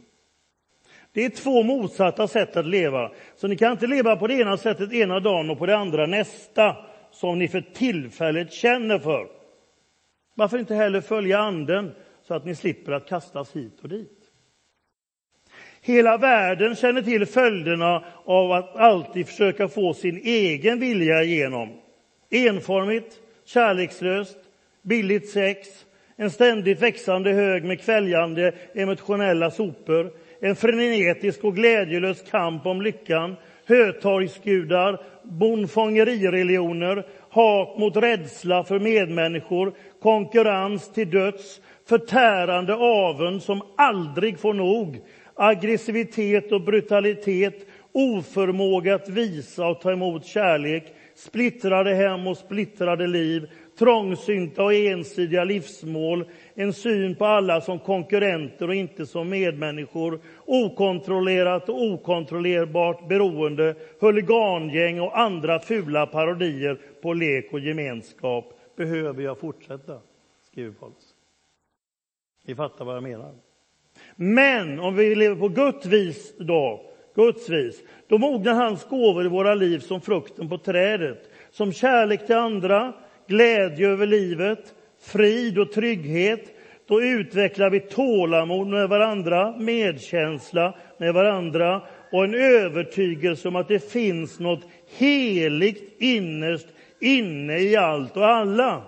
Det 1.13 1.25
är 1.25 1.29
två 1.29 1.63
motsatta 1.63 2.27
sätt 2.27 2.57
att 2.57 2.65
leva. 2.65 3.11
Så 3.35 3.47
ni 3.47 3.57
kan 3.57 3.71
inte 3.71 3.87
leva 3.87 4.15
på 4.15 4.27
det 4.27 4.33
ena 4.33 4.57
sättet 4.57 4.93
ena 4.93 5.19
dagen 5.19 5.49
och 5.49 5.57
på 5.57 5.65
det 5.65 5.77
andra 5.77 6.05
nästa, 6.05 6.75
som 7.11 7.39
ni 7.39 7.47
för 7.47 7.61
tillfället 7.61 8.53
känner 8.53 8.99
för. 8.99 9.27
Varför 10.35 10.57
inte 10.57 10.75
heller 10.75 11.01
följa 11.01 11.39
anden 11.39 11.91
så 12.23 12.33
att 12.33 12.45
ni 12.45 12.55
slipper 12.55 12.91
att 12.91 13.07
kastas 13.07 13.55
hit 13.55 13.79
och 13.81 13.89
dit? 13.89 14.14
Hela 15.85 16.17
världen 16.17 16.75
känner 16.75 17.01
till 17.01 17.25
följderna 17.25 18.03
av 18.25 18.51
att 18.51 18.75
alltid 18.75 19.27
försöka 19.27 19.67
få 19.67 19.93
sin 19.93 20.21
egen 20.23 20.79
vilja 20.79 21.23
igenom. 21.23 21.69
Enformigt, 22.29 23.19
kärlekslöst, 23.45 24.37
billigt 24.81 25.29
sex, 25.29 25.67
en 26.15 26.31
ständigt 26.31 26.81
växande 26.81 27.31
hög 27.31 27.63
med 27.63 27.81
kväljande 27.81 28.51
emotionella 28.73 29.51
sopor, 29.51 30.11
en 30.41 30.55
frenetisk 30.55 31.43
och 31.43 31.55
glädjelös 31.55 32.23
kamp 32.31 32.65
om 32.65 32.81
lyckan, 32.81 33.35
hötorgsgudar, 33.65 35.01
bondfångerireligioner, 35.23 37.05
hat 37.29 37.77
mot 37.77 37.97
rädsla 37.97 38.63
för 38.63 38.79
medmänniskor, 38.79 39.73
konkurrens 40.01 40.93
till 40.93 41.09
döds, 41.09 41.61
förtärande 41.89 42.75
avund 42.75 43.43
som 43.43 43.61
aldrig 43.77 44.39
får 44.39 44.53
nog, 44.53 45.01
aggressivitet 45.35 46.51
och 46.51 46.61
brutalitet, 46.61 47.67
oförmåga 47.91 48.95
att 48.95 49.09
visa 49.09 49.67
och 49.67 49.81
ta 49.81 49.91
emot 49.91 50.25
kärlek, 50.25 50.93
splittrade 51.15 51.93
hem 51.93 52.27
och 52.27 52.37
splittrade 52.37 53.07
liv, 53.07 53.49
trångsynta 53.79 54.63
och 54.63 54.73
ensidiga 54.73 55.43
livsmål, 55.43 56.25
en 56.53 56.73
syn 56.73 57.15
på 57.15 57.25
alla 57.25 57.61
som 57.61 57.79
konkurrenter 57.79 58.67
och 58.67 58.75
inte 58.75 59.05
som 59.05 59.29
medmänniskor, 59.29 60.19
okontrollerat 60.45 61.69
och 61.69 61.83
okontrollerbart 61.83 63.07
beroende, 63.07 63.75
huligangäng 63.99 64.99
och 65.01 65.19
andra 65.19 65.59
fula 65.59 66.05
parodier 66.05 66.81
på 67.01 67.13
lek 67.13 67.53
och 67.53 67.59
gemenskap. 67.59 68.59
Behöver 68.75 69.23
jag 69.23 69.39
fortsätta? 69.39 69.99
skriver 70.43 70.71
Paulus. 70.71 71.15
Ni 72.45 72.55
fattar 72.55 72.85
vad 72.85 72.95
jag 72.95 73.03
menar. 73.03 73.44
Men 74.15 74.79
om 74.79 74.95
vi 74.95 75.15
lever 75.15 75.35
på 75.35 75.47
Guds 75.47 75.85
vis 75.85 76.33
då, 76.39 76.81
Guds 77.15 77.49
vis, 77.49 77.83
då 78.07 78.17
mognar 78.17 78.53
hans 78.53 78.83
gåvor 78.83 79.25
i 79.25 79.29
våra 79.29 79.55
liv 79.55 79.79
som 79.79 80.01
frukten 80.01 80.49
på 80.49 80.57
trädet, 80.57 81.29
som 81.51 81.73
kärlek 81.73 82.25
till 82.25 82.35
andra, 82.35 82.93
glädje 83.27 83.89
över 83.89 84.05
livet, 84.05 84.73
frid 85.01 85.59
och 85.59 85.71
trygghet. 85.71 86.51
Då 86.87 87.01
utvecklar 87.01 87.69
vi 87.69 87.79
tålamod 87.79 88.67
med 88.67 88.89
varandra, 88.89 89.55
medkänsla 89.57 90.75
med 90.97 91.13
varandra 91.13 91.81
och 92.11 92.23
en 92.23 92.35
övertygelse 92.35 93.47
om 93.47 93.55
att 93.55 93.67
det 93.67 93.91
finns 93.91 94.39
något 94.39 94.63
heligt 94.97 96.01
innerst 96.01 96.67
inne 96.99 97.59
i 97.59 97.75
allt 97.75 98.17
och 98.17 98.27
alla. 98.27 98.83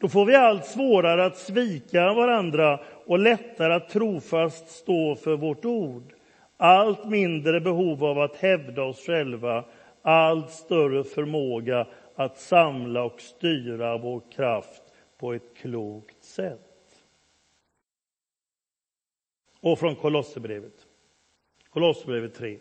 Då 0.00 0.08
får 0.08 0.26
vi 0.26 0.34
allt 0.34 0.66
svårare 0.66 1.24
att 1.24 1.36
svika 1.36 2.12
varandra 2.12 2.80
och 3.06 3.18
lättare 3.18 3.74
att 3.74 3.88
trofast 3.88 4.68
stå 4.68 5.14
för 5.14 5.36
vårt 5.36 5.64
ord. 5.64 6.14
Allt 6.56 7.04
mindre 7.04 7.60
behov 7.60 8.04
av 8.04 8.18
att 8.18 8.36
hävda 8.36 8.82
oss 8.82 9.06
själva, 9.06 9.64
allt 10.02 10.50
större 10.50 11.04
förmåga 11.04 11.86
att 12.14 12.38
samla 12.38 13.02
och 13.02 13.20
styra 13.20 13.98
vår 13.98 14.22
kraft 14.32 14.82
på 15.18 15.32
ett 15.32 15.56
klokt 15.56 16.24
sätt. 16.24 16.68
Och 19.60 19.78
från 19.78 19.96
Kolosserbrevet. 19.96 20.86
Kolosserbrevet 21.70 22.34
3. 22.34 22.58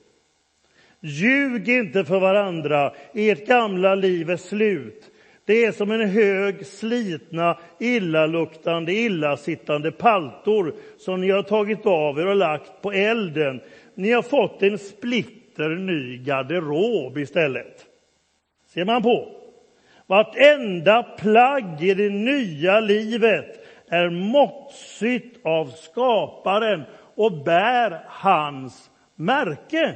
Ljug 1.00 1.70
inte 1.70 2.06
för 2.06 2.20
varandra, 2.20 2.94
ert 3.14 3.48
gamla 3.48 3.96
liv 3.96 4.30
är 4.30 4.38
slut. 4.38 5.11
Det 5.52 5.66
är 5.66 5.72
som 5.72 5.92
en 5.92 6.10
hög 6.10 6.66
slitna, 6.66 7.58
illaluktande, 7.80 8.94
illasittande 8.94 9.92
paltor 9.92 10.74
som 10.98 11.22
ni 11.22 11.32
har 11.32 11.44
tagit 11.44 11.86
av 11.86 12.20
er 12.20 12.28
och 12.28 12.36
lagt 12.36 12.82
på 12.82 12.92
elden. 12.92 13.62
Ni 13.96 14.12
har 14.12 14.22
fått 14.22 14.64
en 14.64 14.78
splitter 14.78 15.70
ny 15.70 16.18
garderob 16.18 17.18
istället. 17.18 17.86
Ser 18.68 18.86
man 18.86 19.04
på? 19.04 19.30
Vartenda 20.08 21.04
plagg 21.04 21.84
i 21.84 21.94
det 21.94 22.10
nya 22.10 22.80
livet 22.80 23.66
är 23.88 24.10
måttsytt 24.10 25.46
av 25.46 25.66
skaparen 25.66 26.84
och 27.16 27.44
bär 27.44 28.04
hans 28.08 28.92
märke. 29.16 29.96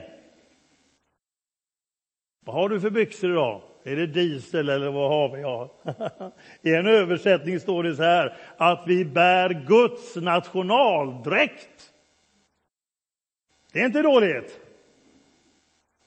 Vad 2.46 2.56
har 2.56 2.70
du 2.70 2.80
för 2.80 2.90
byxor 2.90 3.32
idag? 3.32 3.62
Är 3.88 3.96
det 3.96 4.08
diesel 4.08 4.70
eller 4.70 4.92
vad 4.92 5.10
har 5.10 5.36
vi? 5.36 5.42
Ja. 5.42 5.72
I 6.62 6.76
en 6.76 6.88
översättning 6.88 7.60
står 7.60 7.84
det 7.84 7.96
så 7.96 8.04
här 8.04 8.38
att 8.58 8.84
vi 8.88 9.06
bär 9.06 9.66
Guds 9.68 10.16
nationaldräkt. 10.16 11.92
Det 13.74 13.80
är 13.82 13.86
inte 13.86 14.02
dåligt. 14.02 14.60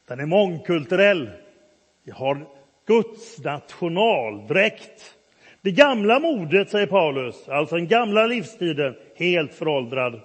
Den 0.08 0.20
är 0.20 0.26
mångkulturell. 0.26 1.30
Vi 2.04 2.12
har 2.12 2.46
Guds 2.86 3.38
nationaldräkt. 3.44 5.14
Det 5.60 5.72
gamla 5.72 6.20
modet, 6.20 6.70
säger 6.70 6.86
Paulus, 6.86 7.48
alltså 7.48 7.74
den 7.74 7.88
gamla 7.88 8.26
livstiden, 8.26 8.94
helt 9.16 9.54
föråldrad. 9.54 10.20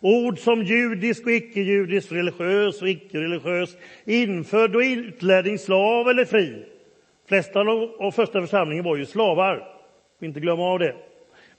Ord 0.00 0.38
som 0.38 0.62
judisk 0.62 1.26
och 1.26 1.32
icke-judisk, 1.32 2.12
religiös 2.12 2.82
och 2.82 2.88
icke-religiös, 2.88 3.76
infödd 4.04 4.76
och 4.76 4.82
utlänning, 4.82 5.58
slav 5.58 6.08
eller 6.08 6.24
fri 6.24 6.64
flesta 7.26 7.60
av 7.98 8.10
första 8.10 8.40
församlingen 8.40 8.84
var 8.84 8.96
ju 8.96 9.06
slavar. 9.06 9.68
Inte 10.20 10.40
glömma 10.40 10.62
av 10.64 10.78
det. 10.78 10.94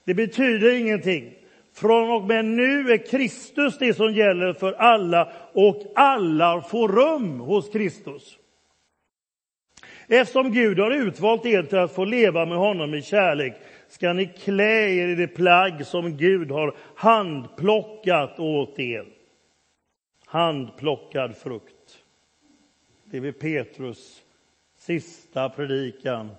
Det 0.04 0.14
betyder 0.14 0.78
ingenting. 0.78 1.34
Från 1.74 2.10
och 2.10 2.24
med 2.24 2.44
nu 2.44 2.92
är 2.92 3.06
Kristus 3.06 3.78
det 3.78 3.94
som 3.94 4.14
gäller 4.14 4.52
för 4.52 4.72
alla 4.72 5.32
och 5.52 5.82
alla 5.94 6.60
får 6.60 6.88
rum 6.88 7.40
hos 7.40 7.68
Kristus. 7.72 8.38
Eftersom 10.08 10.52
Gud 10.52 10.78
har 10.78 10.90
utvalt 10.90 11.46
er 11.46 11.62
till 11.62 11.78
att 11.78 11.94
få 11.94 12.04
leva 12.04 12.46
med 12.46 12.58
honom 12.58 12.94
i 12.94 13.02
kärlek 13.02 13.54
ska 13.88 14.12
ni 14.12 14.26
klä 14.26 14.88
er 14.88 15.08
i 15.08 15.14
det 15.14 15.28
plagg 15.28 15.86
som 15.86 16.16
Gud 16.16 16.50
har 16.50 16.76
handplockat 16.94 18.40
åt 18.40 18.78
er. 18.78 19.06
Handplockad 20.26 21.36
frukt. 21.36 22.02
Det 23.04 23.16
är 23.16 23.20
vid 23.20 23.38
Petrus 23.38 24.22
sista 24.86 25.48
predikan 25.48 26.30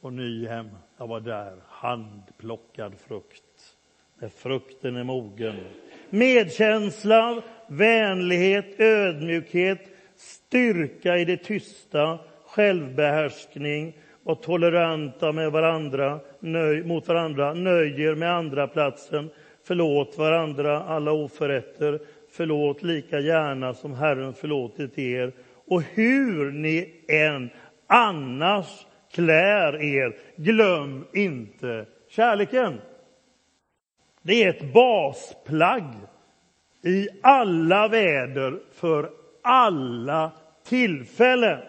på 0.00 0.10
Nyhem. 0.10 0.68
Jag 0.98 1.06
var 1.06 1.20
där. 1.20 1.52
Handplockad 1.68 2.92
frukt. 3.08 3.76
När 4.18 4.28
frukten 4.28 4.96
är 4.96 5.04
mogen. 5.04 5.54
Medkänsla, 6.10 7.42
vänlighet, 7.68 8.80
ödmjukhet, 8.80 9.80
styrka 10.16 11.18
i 11.18 11.24
det 11.24 11.36
tysta, 11.36 12.18
självbehärskning, 12.46 13.98
och 14.24 14.42
toleranta 14.42 15.32
med 15.32 15.52
varandra, 15.52 16.20
nöj, 16.40 16.84
mot 16.84 17.08
varandra, 17.08 17.54
nöjer 17.54 18.14
med 18.14 18.36
andra 18.36 18.68
platsen, 18.68 19.30
förlåt 19.64 20.18
varandra 20.18 20.82
alla 20.82 21.12
oförrätter, 21.12 22.00
förlåt 22.30 22.82
lika 22.82 23.20
gärna 23.20 23.74
som 23.74 23.94
Herren 23.94 24.34
förlåtit 24.34 24.98
er. 24.98 25.32
Och 25.66 25.82
hur 25.82 26.52
ni 26.52 27.04
än 27.08 27.50
annars 27.86 28.86
klär 29.12 29.82
er, 29.82 30.16
glöm 30.36 31.04
inte 31.12 31.86
kärleken. 32.08 32.80
Det 34.22 34.44
är 34.44 34.48
ett 34.48 34.72
basplagg 34.72 35.84
i 36.82 37.08
alla 37.22 37.88
väder 37.88 38.60
för 38.72 39.10
alla 39.42 40.32
tillfällen. 40.64 41.60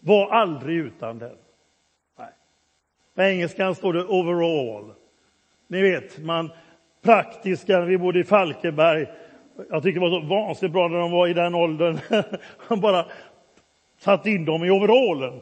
Var 0.00 0.30
aldrig 0.30 0.76
utan 0.76 1.18
den. 1.18 1.36
Nej. 2.18 2.28
På 3.14 3.22
engelskan 3.22 3.74
står 3.74 3.92
det 3.92 4.04
overall. 4.04 4.92
Ni 5.68 5.82
vet, 5.82 6.18
man 6.18 6.50
praktiska, 7.02 7.80
vi 7.80 7.98
bodde 7.98 8.20
i 8.20 8.24
Falkenberg. 8.24 9.06
Jag 9.70 9.82
tycker 9.82 10.00
det 10.00 10.10
var 10.10 10.20
så 10.20 10.26
vansinnigt 10.26 10.72
bra 10.72 10.88
när 10.88 10.98
de 10.98 11.10
var 11.10 11.26
i 11.26 11.34
den 11.34 11.54
åldern. 11.54 11.98
Han 12.58 12.80
bara 12.80 13.06
satte 13.98 14.30
in 14.30 14.44
dem 14.44 14.64
i 14.64 14.70
overallen. 14.70 15.40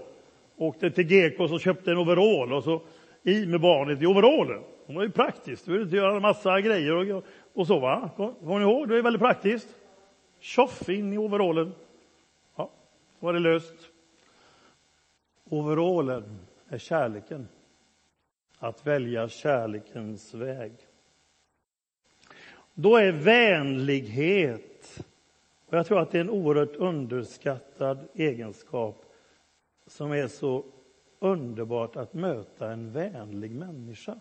Åkte 0.56 0.90
till 0.90 1.10
Gekås 1.10 1.52
och 1.52 1.60
köpte 1.60 1.90
en 1.90 1.98
overall 1.98 2.52
och 2.52 2.64
så 2.64 2.80
i 3.22 3.46
med 3.46 3.60
barnet 3.60 4.02
i 4.02 4.06
overallen. 4.06 4.62
Det 4.86 4.94
var 4.94 5.02
ju 5.02 5.10
praktiskt. 5.10 5.64
Du 5.64 5.70
behövde 5.70 5.84
inte 5.84 5.96
göra 5.96 6.16
en 6.16 6.22
massa 6.22 6.60
grejer 6.60 7.14
och, 7.14 7.24
och 7.54 7.66
så. 7.66 7.78
Va? 7.78 8.10
Kommer 8.16 8.58
ni 8.58 8.64
ihåg? 8.64 8.88
Det 8.88 8.98
är 8.98 9.02
väldigt 9.02 9.22
praktiskt. 9.22 9.68
Tjoff 10.40 10.88
in 10.88 11.12
i 11.12 11.18
overallen. 11.18 11.72
Ja, 12.56 12.70
så 13.18 13.26
var 13.26 13.32
det 13.32 13.38
löst. 13.38 13.74
Overallen 15.44 16.38
är 16.68 16.78
kärleken. 16.78 17.48
Att 18.58 18.86
välja 18.86 19.28
kärlekens 19.28 20.34
väg. 20.34 20.72
Då 22.74 22.96
är 22.96 23.12
vänlighet, 23.12 24.71
och 25.72 25.78
jag 25.78 25.86
tror 25.86 26.00
att 26.00 26.10
det 26.10 26.18
är 26.18 26.20
en 26.20 26.30
oerhört 26.30 26.76
underskattad 26.76 28.08
egenskap 28.14 29.04
som 29.86 30.12
är 30.12 30.26
så 30.26 30.64
underbart 31.18 31.96
att 31.96 32.14
möta 32.14 32.72
en 32.72 32.92
vänlig 32.92 33.50
människa. 33.50 34.16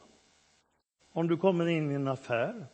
Om 1.13 1.27
du 1.27 1.37
kommer 1.37 1.67
in 1.67 1.91
i 1.91 1.93
en 1.93 2.07
affär. 2.07 2.65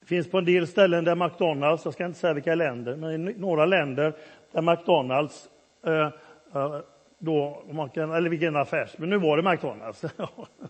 Det 0.00 0.06
finns 0.06 0.30
på 0.30 0.38
en 0.38 0.44
del 0.44 0.66
ställen 0.66 1.04
där 1.04 1.14
McDonalds, 1.14 1.84
jag 1.84 1.94
ska 1.94 2.06
inte 2.06 2.18
säga 2.18 2.34
vilka 2.34 2.54
länder, 2.54 2.96
men 2.96 3.28
i 3.28 3.34
några 3.38 3.66
länder 3.66 4.16
där 4.52 4.62
McDonalds 4.62 5.50
eh, 5.84 6.12
eh, 6.54 6.80
då, 7.18 7.62
eller 7.96 8.28
vilken 8.28 8.56
affärs, 8.56 8.98
men 8.98 9.10
nu 9.10 9.18
var 9.18 9.36
det 9.36 9.50
McDonalds. 9.50 10.04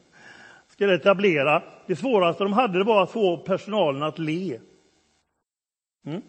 Skulle 0.67 0.95
etablera. 0.95 1.63
Det 1.87 1.97
svåraste 1.97 2.45
de 2.45 2.53
hade 2.53 2.85
var 2.85 3.03
att 3.03 3.11
få 3.11 3.37
personalen 3.37 4.03
att 4.03 4.19
le. 4.19 4.61
Mm. 6.07 6.23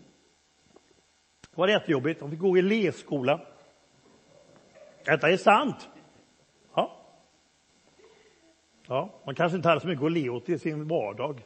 Det 1.51 1.57
var 1.61 1.67
jättejobbigt. 1.67 2.19
De 2.19 2.31
fick 2.31 2.39
gå 2.39 2.57
i 2.57 2.61
leskola. 2.61 3.41
Detta 5.05 5.29
är 5.29 5.37
sant. 5.37 5.89
Ja. 6.75 6.97
ja. 8.87 9.21
Man 9.25 9.35
kanske 9.35 9.55
inte 9.55 9.69
hade 9.69 9.81
så 9.81 9.87
mycket 9.87 10.05
att 10.05 10.11
le 10.11 10.29
åt 10.29 10.49
i 10.49 10.59
sin 10.59 10.87
vardag. 10.87 11.45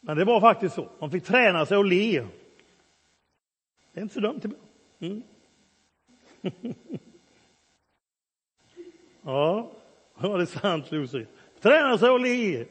Men 0.00 0.16
det 0.16 0.24
var 0.24 0.40
faktiskt 0.40 0.74
så. 0.74 0.88
De 0.98 1.10
fick 1.10 1.24
träna 1.24 1.66
sig 1.66 1.76
att 1.76 1.86
le. 1.86 2.26
Det 3.92 4.00
är 4.00 4.02
inte 4.02 4.14
så 4.14 4.20
dumt. 4.20 4.40
Mm. 5.00 5.22
Ja, 9.26 9.70
var 10.14 10.38
det 10.38 10.46
sant 10.46 10.92
Lucy? 10.92 11.26
Träna 11.60 11.98
sig 11.98 12.08
att 12.08 12.20
le. 12.20 12.64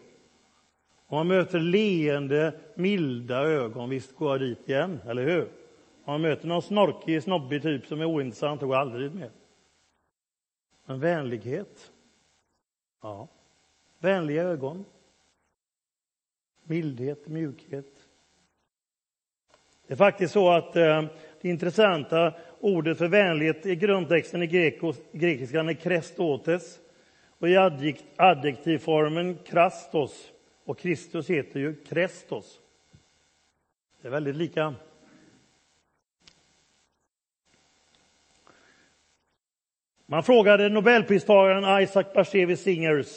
Om 1.07 1.17
man 1.17 1.27
möter 1.27 1.59
leende, 1.59 2.53
milda 2.75 3.41
ögon, 3.41 3.89
visst 3.89 4.15
går 4.15 4.31
jag 4.31 4.41
dit 4.41 4.69
igen, 4.69 4.99
eller 5.05 5.23
hur? 5.23 5.62
Om 6.05 6.13
man 6.13 6.21
möter 6.21 6.47
någon 6.47 6.61
snorkig, 6.61 7.23
snobbig 7.23 7.61
typ 7.61 7.85
som 7.85 8.01
är 8.01 8.05
ointressant, 8.05 8.61
då 8.61 8.67
går 8.67 8.75
jag 8.75 8.81
aldrig 8.81 9.11
med. 9.11 9.19
mer. 9.19 9.31
Men 10.85 10.99
vänlighet. 10.99 11.91
Ja. 13.01 13.27
Vänliga 13.99 14.43
ögon. 14.43 14.85
Mildhet, 16.63 17.27
mjukhet. 17.27 18.07
Det 19.87 19.93
är 19.93 19.97
faktiskt 19.97 20.33
så 20.33 20.49
att 20.49 20.75
eh, 20.75 21.03
det 21.41 21.49
intressanta 21.49 22.33
ordet 22.59 22.97
för 22.97 23.07
vänlighet 23.07 23.65
i 23.65 23.75
grundtexten 23.75 24.43
i 24.43 24.47
grekos, 24.47 25.01
grekiskan 25.11 25.69
är 25.69 25.73
krestotes 25.73 26.79
och 27.39 27.49
i 27.49 27.57
adjektivformen 28.15 29.37
krastos. 29.45 30.31
Och 30.65 30.79
Kristus 30.79 31.29
heter 31.29 31.59
ju 31.59 31.75
krestos. 31.75 32.59
Det 34.01 34.07
är 34.07 34.11
väldigt 34.11 34.35
lika. 34.35 34.75
Man 40.05 40.23
frågade 40.23 40.69
nobelpristagaren 40.69 41.83
Isaac 41.83 42.05
Bashevis 42.13 42.61
Singers, 42.61 43.07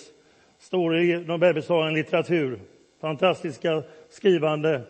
store 0.59 1.19
nobelpristagaren 1.19 1.93
i 1.93 1.97
litteratur, 1.97 2.59
fantastiska 3.01 3.83
skrivande, 4.11 4.83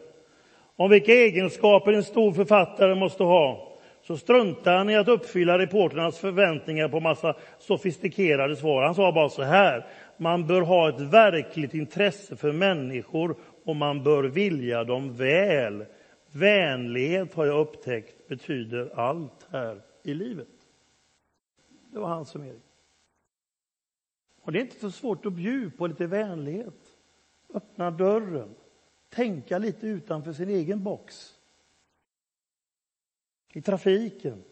om 0.77 0.91
vilka 0.91 1.13
egenskaper 1.13 1.93
en 1.93 2.05
stor 2.05 2.33
författare 2.33 2.95
måste 2.95 3.23
ha 3.23 3.73
så 4.03 4.17
struntade 4.17 4.77
han 4.77 4.91
i 4.91 4.97
att 4.97 5.09
uppfylla 5.09 5.59
reporternas 5.59 6.19
förväntningar 6.19 6.89
på 6.89 7.01
massa 7.01 7.35
sofistikerade 7.59 8.57
svar. 8.57 8.83
Han 8.83 8.95
sa 8.95 9.13
bara 9.13 9.29
så 9.29 9.43
här. 9.43 9.87
Man 10.17 10.47
bör 10.47 10.61
ha 10.61 10.89
ett 10.89 11.01
verkligt 11.01 11.75
intresse 11.75 12.37
för 12.37 12.53
människor 12.53 13.37
och 13.65 13.77
man 13.77 14.03
bör 14.03 14.25
vilja 14.25 14.85
dem 14.85 15.17
väl. 15.17 15.85
Vänlighet 16.33 17.35
har 17.35 17.47
jag 17.47 17.61
upptäckt 17.61 18.29
betyder 18.29 18.91
allt 18.95 19.49
här 19.53 19.81
i 20.05 20.15
livet. 20.15 20.56
Det 21.97 22.01
var 22.01 22.09
hans 22.09 22.29
summering. 22.29 22.63
Och 24.41 24.53
det 24.53 24.59
är 24.59 24.61
inte 24.61 24.81
så 24.81 24.91
svårt 24.91 25.27
att 25.27 25.33
bjuda 25.33 25.77
på 25.77 25.87
lite 25.87 26.07
vänlighet. 26.07 26.99
Öppna 27.55 27.91
dörren. 27.91 28.55
Tänka 29.09 29.59
lite 29.59 29.87
utanför 29.87 30.33
sin 30.33 30.49
egen 30.49 30.85
box 30.85 31.39
i 33.53 33.63
trafiken. 33.63 34.45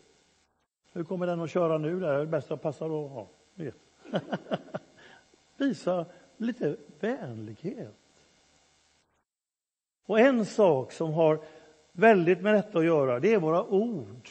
Hur 0.93 1.05
kommer 1.05 1.27
den 1.27 1.41
att 1.41 1.51
köra 1.51 1.79
nu? 1.79 2.01
Det 2.01 2.09
är 2.09 2.27
bäst 2.27 2.51
att 2.51 2.63
passa 2.63 2.89
då. 2.89 3.29
Ja, 3.55 3.73
Visa 5.57 6.07
lite 6.37 6.77
vänlighet. 7.01 7.97
Och 10.07 10.21
en 10.21 10.47
sak 10.47 10.93
som 10.93 11.13
har 11.13 11.45
väldigt 11.93 12.41
med 12.41 12.55
detta 12.55 12.79
att 12.79 12.85
göra, 12.85 13.21
det 13.21 13.35
är 13.35 13.39
våra 13.39 13.65
ord. 13.65 14.29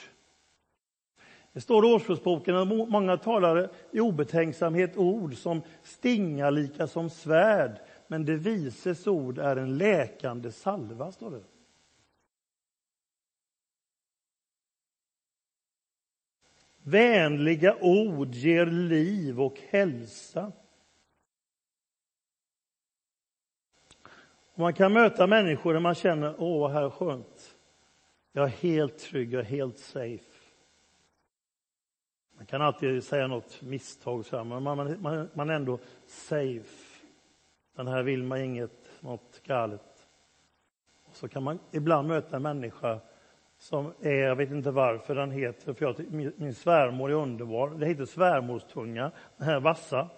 Det 1.54 1.62
står 1.62 1.86
i 1.86 1.94
Årsbruksboken 1.94 2.56
att 2.56 2.68
många 2.68 3.18
talar 3.18 3.70
i 3.92 4.00
obetänksamhet 4.00 4.98
ord 4.98 5.36
som 5.36 5.62
stingar 5.84 6.52
lika 6.52 6.88
som 6.88 7.10
svärd, 7.10 7.80
men 8.08 8.26
det 8.26 8.36
vises 8.36 9.08
ord 9.08 9.39
är 9.39 9.56
en 9.56 9.78
läkande 9.78 10.52
salva, 10.52 11.12
står 11.12 11.32
det. 11.32 11.44
Vänliga 16.86 17.78
ord 17.82 18.34
ger 18.34 18.66
liv 18.66 19.42
och 19.42 19.60
hälsa. 19.70 20.52
Man 24.56 24.74
kan 24.74 24.94
möta 24.94 25.28
människor 25.28 25.74
där 25.74 25.80
man 25.80 25.96
känner, 25.96 26.36
åh 26.38 26.60
vad 26.60 26.72
här 26.72 26.84
är 26.84 26.89
skönt. 26.89 27.56
Jag 28.32 28.46
är 28.46 28.50
helt 28.50 28.98
trygg, 28.98 29.34
jag 29.34 29.39
är 29.39 29.46
helt 29.46 29.80
safe. 29.80 30.33
Man 32.43 32.47
kan 32.47 32.62
alltid 32.62 33.03
säga 33.03 33.27
något 33.27 33.62
misstag, 33.62 34.25
så 34.25 34.38
här, 34.38 34.43
men 34.43 34.63
man, 34.63 35.01
man, 35.01 35.29
man 35.34 35.49
är 35.49 35.53
ändå 35.53 35.79
safe. 36.08 37.06
Den 37.75 37.88
här 37.88 38.03
vill 38.03 38.23
man 38.23 38.41
inget, 38.41 38.89
något 38.99 39.41
galet. 39.43 40.08
Och 41.06 41.15
så 41.15 41.27
kan 41.27 41.43
man 41.43 41.60
ibland 41.71 42.08
möta 42.08 42.36
en 42.36 42.41
människa 42.41 42.99
som 43.58 43.93
är, 44.01 44.13
jag 44.13 44.36
vet 44.36 44.51
inte 44.51 44.71
varför 44.71 45.15
den 45.15 45.32
heter, 45.32 45.73
för 45.73 45.86
jag, 45.86 46.12
min, 46.12 46.34
min 46.36 46.56
svärmor 46.56 47.12
är 47.12 47.15
underbar. 47.15 47.69
Det 47.69 47.86
heter 47.86 48.06
svärmorstunga, 48.06 49.12
den 49.38 49.47
här 49.47 49.60
vassa. 49.60 50.10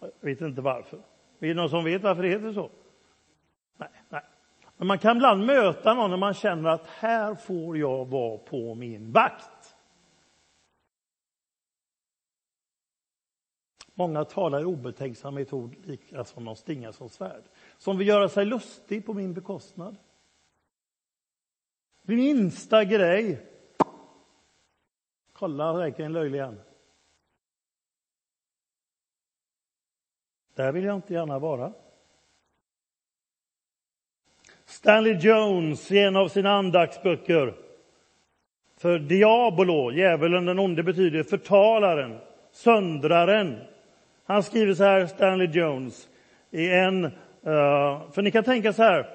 Jag 0.00 0.10
vet 0.20 0.40
inte 0.40 0.60
varför. 0.60 0.96
Är 1.40 1.48
det 1.48 1.54
någon 1.54 1.70
som 1.70 1.84
vet 1.84 2.02
varför 2.02 2.22
det 2.22 2.28
heter 2.28 2.52
så? 2.52 2.70
Nej, 3.76 3.88
nej. 4.08 4.22
Men 4.76 4.86
man 4.86 4.98
kan 4.98 5.16
ibland 5.16 5.46
möta 5.46 5.94
någon 5.94 6.10
när 6.10 6.16
man 6.16 6.34
känner 6.34 6.70
att 6.70 6.86
här 6.86 7.34
får 7.34 7.78
jag 7.78 8.04
vara 8.04 8.38
på 8.38 8.74
min 8.74 9.12
vakt. 9.12 9.59
Många 14.00 14.24
talar 14.24 14.60
i 14.60 14.64
obetänksamhet 14.64 15.52
ord 15.52 15.76
lika 15.84 16.18
alltså 16.18 16.34
som 16.34 16.44
de 16.44 16.56
stingar 16.56 16.92
som 16.92 17.08
svärd. 17.08 17.42
som 17.78 17.98
vill 17.98 18.08
göra 18.08 18.28
sig 18.28 18.44
lustig 18.44 19.06
på 19.06 19.14
min 19.14 19.34
bekostnad. 19.34 19.96
Vid 22.02 22.18
minsta 22.18 22.84
grej. 22.84 23.46
Kolla, 25.32 25.72
verkligen 25.72 26.12
löjlig 26.12 26.40
han. 26.40 26.60
Där 30.54 30.72
vill 30.72 30.84
jag 30.84 30.96
inte 30.96 31.14
gärna 31.14 31.38
vara. 31.38 31.72
Stanley 34.64 35.18
Jones 35.20 35.92
i 35.92 35.98
en 35.98 36.16
av 36.16 36.28
sina 36.28 36.50
andaktsböcker. 36.50 37.54
För 38.76 38.98
diabolo, 38.98 39.92
djävulen 39.92 40.44
den 40.44 40.58
onde, 40.58 40.82
betyder 40.82 41.22
förtalaren, 41.22 42.18
söndraren. 42.50 43.66
Han 44.30 44.42
skriver 44.42 44.74
så 44.74 44.84
här, 44.84 45.06
Stanley 45.06 45.46
Jones, 45.46 46.08
i 46.50 46.70
en... 46.70 47.04
Uh, 47.04 47.10
för 48.12 48.22
ni 48.22 48.30
kan 48.30 48.44
tänka 48.44 48.72
så 48.72 48.82
här, 48.82 49.06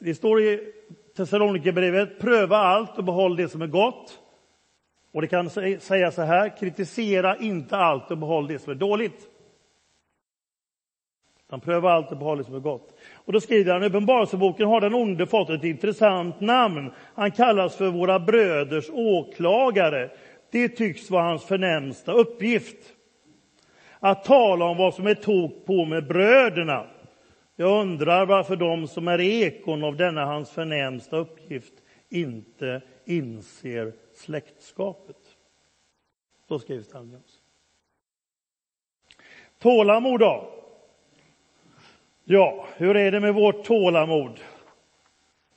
det 0.00 0.14
står 0.14 0.40
i 0.40 0.72
Thessalonikerbrevet, 1.16 2.18
pröva 2.18 2.56
allt 2.56 2.98
och 2.98 3.04
behåll 3.04 3.36
det 3.36 3.48
som 3.48 3.62
är 3.62 3.66
gott. 3.66 4.18
Och 5.12 5.20
det 5.20 5.26
kan 5.26 5.50
säga 5.80 6.10
så 6.10 6.22
här, 6.22 6.56
kritisera 6.56 7.36
inte 7.36 7.76
allt 7.76 8.10
och 8.10 8.18
behåll 8.18 8.46
det 8.46 8.58
som 8.58 8.70
är 8.70 8.76
dåligt. 8.76 9.28
Han 11.50 11.60
prövar 11.60 11.90
allt 11.90 12.10
och 12.10 12.18
behåll 12.18 12.38
det 12.38 12.44
som 12.44 12.54
är 12.54 12.60
gott. 12.60 12.98
Och 13.14 13.32
då 13.32 13.40
skriver 13.40 13.72
han, 13.72 13.82
Uppenbarelseboken 13.82 14.68
har 14.68 14.80
den 14.80 14.94
onde 14.94 15.26
fått 15.26 15.50
ett 15.50 15.64
intressant 15.64 16.40
namn. 16.40 16.92
Han 17.14 17.30
kallas 17.30 17.76
för 17.76 17.88
våra 17.88 18.18
bröders 18.20 18.90
åklagare. 18.92 20.10
Det 20.50 20.68
tycks 20.68 21.10
vara 21.10 21.22
hans 21.22 21.44
förnämsta 21.44 22.12
uppgift. 22.12 22.93
Att 24.04 24.24
tala 24.24 24.64
om 24.64 24.76
vad 24.76 24.94
som 24.94 25.06
är 25.06 25.14
tok 25.14 25.66
på 25.66 25.84
med 25.84 26.06
bröderna. 26.06 26.86
Jag 27.56 27.80
undrar 27.80 28.26
varför 28.26 28.56
de 28.56 28.88
som 28.88 29.08
är 29.08 29.20
ekon 29.20 29.84
av 29.84 29.96
denna 29.96 30.24
hans 30.24 30.50
förnämsta 30.50 31.16
uppgift 31.16 31.72
inte 32.08 32.82
inser 33.04 33.92
släktskapet. 34.14 35.16
Så 36.48 36.58
skriver 36.58 36.82
Stanleys. 36.82 37.40
Tålamod 39.58 40.20
då? 40.20 40.52
Ja, 42.24 42.66
hur 42.76 42.96
är 42.96 43.12
det 43.12 43.20
med 43.20 43.34
vårt 43.34 43.64
tålamod? 43.64 44.40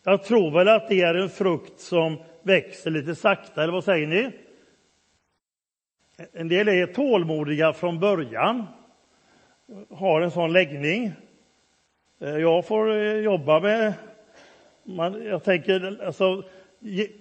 Jag 0.04 0.24
tror 0.24 0.52
väl 0.52 0.68
att 0.68 0.90
det 0.90 1.02
är 1.02 1.16
en 1.16 1.30
frukt 1.30 1.80
som 1.80 2.18
växer 2.42 2.92
lite 2.92 3.16
sakta, 3.16 3.64
eller 3.64 3.74
vad 3.74 3.84
säger 3.84 4.08
ni? 4.08 4.32
En 6.34 6.48
del 6.48 6.68
är 6.68 6.86
tålmodiga 6.86 7.74
från 7.74 8.00
början, 8.00 8.66
har 9.90 10.22
en 10.22 10.32
sån 10.32 10.54
läggning. 10.54 11.12
Eh, 12.22 12.38
jag 12.38 12.66
får 12.66 12.92
eh, 12.92 13.14
jobba 13.14 13.60
med... 13.60 13.94
Man, 14.84 15.26
jag 15.26 15.44
tänker, 15.44 16.06
alltså, 16.06 16.44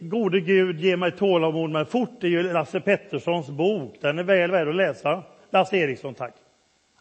Gode 0.01 0.41
Gud, 0.41 0.81
ge 0.81 0.97
mig 0.97 1.13
tålamod 1.13 1.71
men 1.71 1.87
fort. 1.87 2.11
Det 2.21 2.27
är 2.27 2.31
ju 2.31 2.53
Lasse 2.53 2.81
Petterssons 2.81 3.49
bok. 3.49 3.97
Den 4.01 4.19
är 4.19 4.23
väl 4.23 4.51
värd 4.51 4.69
att 4.69 4.75
läsa. 4.75 5.23
Lasse 5.51 5.77
Eriksson, 5.77 6.15
tack. 6.15 6.35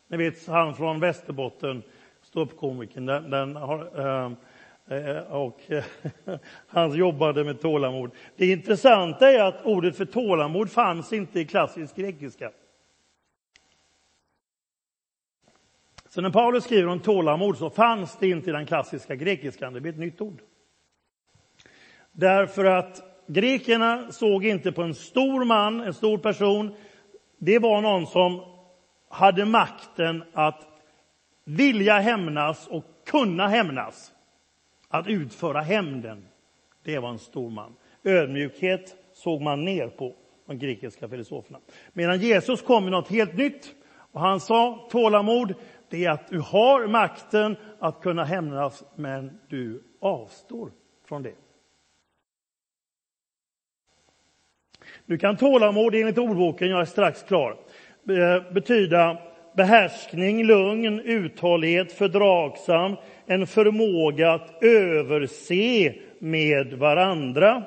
Ni 0.08 0.18
vet, 0.18 0.48
han 0.48 0.76
från 0.76 1.00
Västerbotten 1.00 1.84
ståuppkomikern. 2.24 3.06
Den, 3.06 3.30
den 3.30 3.56
har, 3.56 4.00
eh, 4.00 4.32
Eh, 4.88 5.10
eh, 5.10 5.24
och 5.24 5.62
han 6.68 6.96
jobbade 6.96 7.44
med 7.44 7.62
tålamod. 7.62 8.12
Det 8.36 8.52
intressanta 8.52 9.32
är 9.32 9.44
att 9.44 9.66
ordet 9.66 9.98
för 9.98 10.06
tålamod 10.06 10.72
fanns 10.72 11.14
inte 11.14 11.40
i 11.40 11.46
klassisk 11.46 11.96
grekiska. 11.96 12.52
Så 16.10 16.22
när 16.22 16.30
Paulus 16.30 16.64
skriver 16.64 16.88
om 16.88 17.00
tålamod 17.00 17.58
så 17.58 17.70
fanns 17.70 18.18
det 18.20 18.30
inte 18.30 18.50
i 18.50 18.54
den 18.54 18.66
klassiska 18.66 19.16
grekiskan, 19.16 19.74
det 19.74 19.82
blir 19.82 19.92
ett 19.92 20.00
nytt 20.00 20.22
ord. 20.22 20.42
Därför 22.12 22.66
att 22.66 23.02
grekerna 23.28 24.12
såg 24.12 24.46
inte 24.46 24.72
på 24.72 24.82
en 24.82 24.96
stor 24.96 25.46
man, 25.46 25.82
en 25.82 25.94
stor 25.94 26.18
person. 26.18 26.76
Det 27.38 27.60
var 27.60 27.82
någon 27.82 28.08
som 28.08 28.42
hade 29.10 29.46
makten 29.46 30.24
att 30.34 30.68
vilja 31.46 32.00
hämnas 32.00 32.68
och 32.68 32.84
kunna 33.06 33.48
hämnas. 33.48 34.15
Att 34.88 35.08
utföra 35.08 35.62
hämnden, 35.62 36.28
det 36.84 37.00
var 37.00 37.10
en 37.10 37.20
stor 37.20 37.50
man. 37.50 37.76
Ödmjukhet 38.04 38.96
såg 39.14 39.42
man 39.42 39.66
ner 39.66 39.88
på, 39.88 40.16
de 40.46 40.60
grekiska 40.60 41.10
filosoferna. 41.10 41.60
Medan 41.94 42.20
Jesus 42.20 42.62
kom 42.62 42.84
med 42.84 42.92
något 42.92 43.08
helt 43.08 43.38
nytt. 43.38 43.76
Och 44.12 44.22
han 44.22 44.40
sa, 44.40 44.88
tålamod, 44.92 45.54
det 45.90 46.06
är 46.06 46.12
att 46.12 46.28
du 46.28 46.40
har 46.40 46.88
makten 46.88 47.58
att 47.80 48.02
kunna 48.02 48.24
hämnas, 48.24 48.84
men 48.96 49.40
du 49.50 49.84
avstår 50.00 50.72
från 51.06 51.24
det. 51.24 51.34
Nu 55.06 55.18
kan 55.18 55.38
tålamod 55.38 55.96
enligt 55.96 56.18
ordboken, 56.18 56.70
jag 56.70 56.82
är 56.82 56.86
strax 56.86 57.24
klar, 57.24 57.58
eh, 58.10 58.54
betyda 58.54 59.18
behärskning, 59.56 60.44
lugn, 60.44 61.00
uthållighet, 61.00 61.92
fördragsam, 61.92 62.96
en 63.26 63.48
förmåga 63.48 64.32
att 64.32 64.64
överse 64.64 65.94
med 66.20 66.74
varandra. 66.74 67.64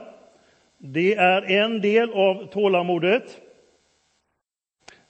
Det 0.78 1.14
är 1.14 1.42
en 1.42 1.80
del 1.80 2.12
av 2.12 2.46
tålamodet. 2.46 3.40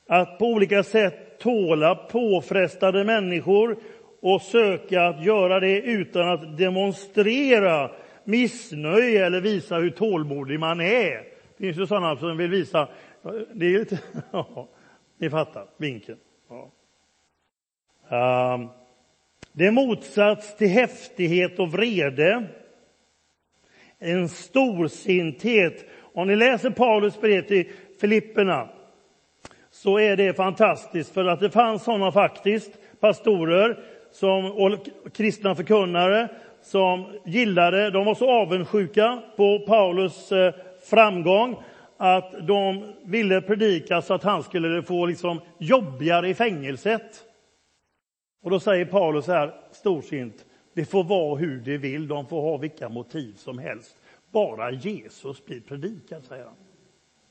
Att 0.07 0.38
på 0.38 0.47
olika 0.47 0.83
sätt 0.83 1.38
tåla 1.38 1.95
påfrestade 1.95 3.05
människor 3.05 3.77
och 4.21 4.43
söka 4.43 5.07
att 5.07 5.25
göra 5.25 5.61
det 5.61 5.81
utan 5.81 6.29
att 6.29 6.59
demonstrera 6.59 7.91
missnöje 8.25 9.27
eller 9.27 9.41
visa 9.41 9.77
hur 9.77 9.91
tålmodig 9.91 10.61
man 10.61 10.81
är. 10.81 11.23
Det 11.57 11.64
finns 11.64 11.79
ju 11.79 11.87
sådana 11.87 12.17
som 12.17 12.37
vill 12.37 12.51
visa... 12.51 12.88
Det 13.53 13.67
är 13.67 13.79
lite, 13.79 13.99
ja, 14.33 14.69
ni 15.19 15.31
fattar 15.31 15.64
vinkeln. 15.77 16.19
Ja. 16.48 16.70
Ehm, 18.11 18.68
det 19.52 19.66
är 19.66 19.70
motsats 19.70 20.56
till 20.56 20.68
häftighet 20.68 21.58
och 21.58 21.72
vrede. 21.72 22.44
En 23.98 24.28
storsinthet. 24.28 25.84
Om 26.14 26.28
ni 26.28 26.37
läser 26.37 26.70
Paulus 26.70 27.20
brev 27.20 27.42
till 27.42 27.70
Filipperna 28.00 28.68
så 29.70 29.98
är 29.98 30.16
det 30.16 30.37
fantastiskt 30.37 31.14
för 31.14 31.24
att 31.24 31.40
det 31.40 31.50
fanns 31.50 31.84
sådana 31.84 32.12
faktiskt, 32.12 33.00
pastorer 33.00 33.78
som, 34.12 34.52
och 34.52 34.88
kristna 35.14 35.54
förkunnare 35.54 36.28
som 36.62 37.06
gillade, 37.24 37.90
de 37.90 38.04
var 38.04 38.14
så 38.14 38.30
avundsjuka 38.30 39.22
på 39.37 39.58
Paulus 39.58 40.32
eh, 40.32 40.54
framgång 40.90 41.56
att 42.00 42.46
de 42.46 42.92
ville 43.04 43.40
predika 43.40 44.02
så 44.02 44.14
att 44.14 44.22
han 44.22 44.42
skulle 44.42 44.82
få 44.82 45.06
liksom 45.06 45.40
jobbigare 45.58 46.28
i 46.28 46.34
fängelset. 46.34 47.24
Och 48.42 48.50
då 48.50 48.61
säger 48.61 48.84
Paulus 48.84 49.24
så 49.24 49.32
här 49.32 49.54
storsint, 49.70 50.46
det 50.74 50.84
får 50.84 51.04
vara 51.04 51.37
hur 51.37 51.61
det 51.61 51.78
vill, 51.78 52.08
de 52.08 52.26
får 52.26 52.40
ha 52.40 52.56
vilka 52.56 52.88
motiv 52.88 53.34
som 53.37 53.58
helst. 53.58 53.96
Bara 54.30 54.70
Jesus 54.70 55.44
blir 55.44 55.61
predikad, 55.61 56.24
säger 56.24 56.44
han. 56.44 56.54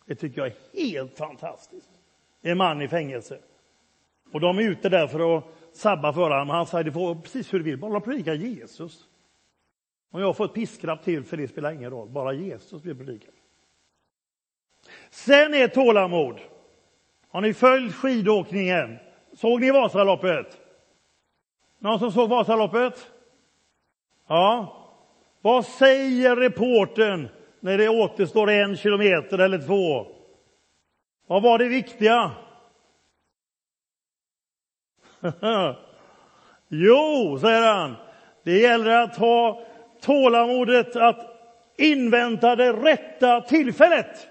Det 0.05 0.15
tycker 0.15 0.41
jag 0.41 0.47
är 0.47 0.91
helt 0.91 1.17
fantastiskt. 1.17 1.89
En 2.41 2.57
man 2.57 2.81
i 2.81 2.87
fängelse. 2.87 3.39
Och 4.31 4.39
de 4.39 4.57
är 4.57 4.61
ute 4.61 4.89
där 4.89 5.07
för 5.07 5.37
att 5.37 5.43
sabba 5.73 6.13
för 6.13 6.21
honom. 6.21 6.49
Han 6.49 6.65
säger, 6.65 6.83
det 6.83 6.91
får 6.91 7.15
precis 7.15 7.53
hur 7.53 7.59
du 7.59 7.65
vill, 7.65 7.77
bara 7.77 7.99
predika 7.99 8.33
Jesus. 8.33 9.05
Om 10.11 10.21
jag 10.21 10.37
får 10.37 10.45
ett 10.45 10.53
piskrapp 10.53 11.03
till, 11.03 11.23
för 11.23 11.37
det 11.37 11.47
spelar 11.47 11.71
ingen 11.71 11.91
roll, 11.91 12.09
bara 12.09 12.33
Jesus 12.33 12.81
blir 12.81 12.93
predikad. 12.93 13.33
Sen 15.17 15.53
är 15.53 15.67
tålamod. 15.67 16.39
Har 17.29 17.41
ni 17.41 17.53
följt 17.53 17.95
skidåkningen? 17.95 18.97
Såg 19.33 19.61
ni 19.61 19.71
Vasaloppet? 19.71 20.57
Någon 21.79 21.99
som 21.99 22.11
såg 22.11 22.29
Vasaloppet? 22.29 23.11
Ja. 24.27 24.73
Vad 25.41 25.65
säger 25.65 26.35
reporten 26.35 27.29
när 27.59 27.77
det 27.77 27.89
återstår 27.89 28.49
en 28.49 28.77
kilometer 28.77 29.37
eller 29.37 29.59
två? 29.59 30.07
Vad 31.27 31.41
var 31.43 31.57
det 31.57 31.67
viktiga? 31.67 32.31
jo, 36.67 37.37
säger 37.41 37.73
han, 37.73 37.95
det 38.43 38.59
gäller 38.59 39.03
att 39.03 39.17
ha 39.17 39.61
tålamodet 40.01 40.95
att 40.95 41.19
invänta 41.77 42.55
det 42.55 42.73
rätta 42.73 43.41
tillfället. 43.41 44.27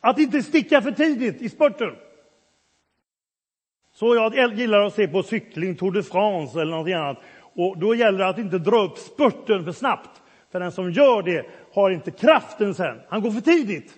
Att 0.00 0.18
inte 0.18 0.42
sticka 0.42 0.82
för 0.82 0.92
tidigt 0.92 1.42
i 1.42 1.48
spurten. 1.48 1.96
Så 3.92 4.14
jag 4.14 4.54
gillar 4.54 4.80
att 4.80 4.94
se 4.94 5.08
på 5.08 5.22
cykling, 5.22 5.76
Tour 5.76 5.92
de 5.92 6.02
France 6.02 6.60
eller 6.60 6.76
något 6.76 6.92
annat. 6.92 7.18
Och 7.54 7.78
då 7.78 7.94
gäller 7.94 8.18
det 8.18 8.28
att 8.28 8.38
inte 8.38 8.58
dra 8.58 8.82
upp 8.82 8.98
spurten 8.98 9.64
för 9.64 9.72
snabbt. 9.72 10.22
För 10.50 10.60
den 10.60 10.72
som 10.72 10.92
gör 10.92 11.22
det 11.22 11.46
har 11.72 11.90
inte 11.90 12.10
kraften 12.10 12.74
sen. 12.74 13.00
Han 13.08 13.22
går 13.22 13.30
för 13.30 13.40
tidigt. 13.40 13.94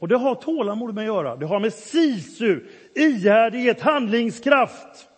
Och 0.00 0.08
det 0.08 0.16
har 0.16 0.34
tålamod 0.34 0.94
med 0.94 1.02
att 1.02 1.06
göra. 1.06 1.36
Det 1.36 1.46
har 1.46 1.60
med 1.60 1.72
sisu, 1.72 2.60
ihärdighet, 2.94 3.80
handlingskraft. 3.80 5.08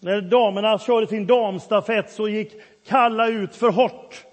När 0.00 0.20
damerna 0.20 0.78
körde 0.78 1.06
sin 1.06 1.26
damstafett 1.26 2.10
så 2.10 2.28
gick 2.28 2.52
Kalla 2.86 3.28
ut 3.28 3.56
för 3.56 3.70
hårt. 3.70 4.26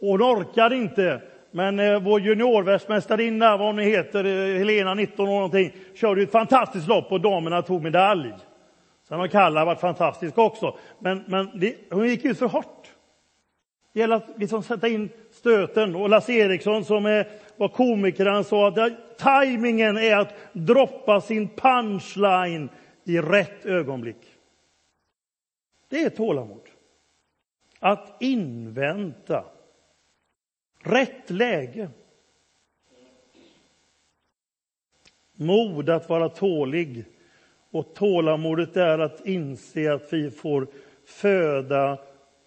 Och 0.00 0.08
hon 0.08 0.22
orkade 0.22 0.76
inte. 0.76 1.22
Men 1.50 1.78
eh, 1.78 2.00
vår 2.00 2.20
juniorvärldsmästarinna, 2.20 3.56
vad 3.56 3.66
hon 3.66 3.78
heter, 3.78 4.24
eh, 4.24 4.58
Helena, 4.58 4.94
19 4.94 5.28
år 5.28 5.34
någonting, 5.34 5.72
körde 5.94 6.22
ett 6.22 6.32
fantastiskt 6.32 6.88
lopp 6.88 7.12
och 7.12 7.20
damerna 7.20 7.62
tog 7.62 7.82
medalj. 7.82 8.32
Sen 9.08 9.18
har 9.18 9.28
Kalla 9.28 9.64
varit 9.64 9.80
fantastisk 9.80 10.38
också. 10.38 10.78
Men, 10.98 11.24
men 11.26 11.50
det, 11.54 11.76
hon 11.90 12.08
gick 12.08 12.24
ut 12.24 12.38
för 12.38 12.46
hårt. 12.46 12.92
Det 13.92 14.00
gäller 14.00 14.16
att 14.16 14.28
liksom 14.36 14.62
sätta 14.62 14.88
in 14.88 15.08
stöten. 15.30 15.96
Och 15.96 16.08
Lasse 16.08 16.32
Eriksson 16.32 16.84
som 16.84 17.06
är, 17.06 17.28
var 17.56 17.68
komiker, 17.68 18.26
han 18.26 18.44
sa 18.44 18.68
att 18.68 19.18
tajmingen 19.18 19.96
är 19.96 20.16
att 20.16 20.34
droppa 20.52 21.20
sin 21.20 21.48
punchline 21.48 22.68
i 23.04 23.18
rätt 23.18 23.66
ögonblick. 23.66 24.34
Det 25.88 26.02
är 26.02 26.10
tålamod. 26.10 26.62
Att 27.80 28.16
invänta 28.20 29.44
rätt 30.88 31.30
läge. 31.30 31.90
Mod 35.32 35.90
att 35.90 36.08
vara 36.08 36.28
tålig. 36.28 37.04
Och 37.70 37.94
tålamodet 37.94 38.76
är 38.76 38.98
att 38.98 39.26
inse 39.26 39.92
att 39.92 40.12
vi 40.12 40.30
får 40.30 40.66
föda 41.04 41.98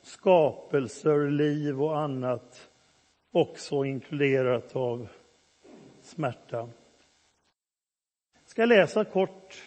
skapelser, 0.01 1.29
liv 1.29 1.83
och 1.83 1.99
annat 1.99 2.69
också 3.31 3.85
inkluderat 3.85 4.75
av 4.75 5.07
smärta. 6.01 6.57
Jag 6.57 6.69
ska 8.45 8.65
läsa 8.65 9.05
kort 9.05 9.61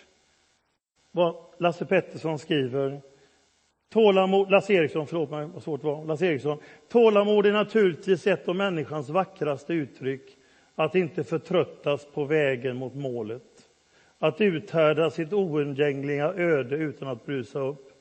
vad 1.11 1.37
Lasse 1.59 1.87
Pettersson 1.87 2.39
skriver 2.39 3.03
Tålamod, 3.95 4.51
Lasse 4.51 4.73
Eriksson, 4.73 5.07
förlåt 5.07 5.31
mig 5.31 5.47
vad 5.55 5.63
svårt 5.63 5.81
det 5.81 5.87
var. 5.87 6.05
Lasse 6.05 6.27
Eriksson. 6.27 6.59
Tålamod 6.89 7.47
är 7.47 7.53
naturligtvis 7.53 8.27
ett 8.27 8.49
av 8.49 8.57
människans 8.57 9.09
vackraste 9.09 9.73
uttryck. 9.73 10.37
Att 10.75 10.95
inte 10.95 11.25
förtröttas 11.25 12.07
på 12.15 12.25
vägen 12.25 12.77
mot 12.77 12.95
målet. 12.95 13.43
Att 14.19 14.41
uthärda 14.41 15.11
sitt 15.11 15.33
oundgängliga 15.33 16.33
öde 16.33 16.77
utan 16.77 17.09
att 17.09 17.27
brusa 17.27 17.59
upp. 17.59 17.93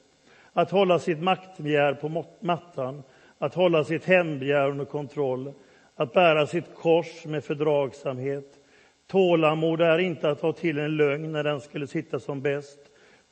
Att 0.54 0.72
hålla 0.72 1.00
sitt 1.00 1.20
maktbegär 1.20 1.94
på 1.94 2.26
mattan. 2.40 3.04
Att 3.38 3.54
hålla 3.54 3.84
sitt 3.84 4.06
hämndbegär 4.06 4.70
under 4.70 4.86
kontroll. 4.86 5.54
Att 5.96 6.14
bära 6.14 6.48
sitt 6.48 6.76
kors 6.76 7.26
med 7.26 7.44
fördragsamhet. 7.44 8.60
Tålamod 9.08 9.82
är 9.82 9.98
inte 9.98 10.30
att 10.30 10.42
ta 10.42 10.54
till 10.54 10.80
en 10.80 10.98
lögn 10.98 11.32
när 11.32 11.44
den 11.44 11.62
skulle 11.62 11.88
sitta 11.88 12.20
som 12.20 12.42
bäst. 12.42 12.80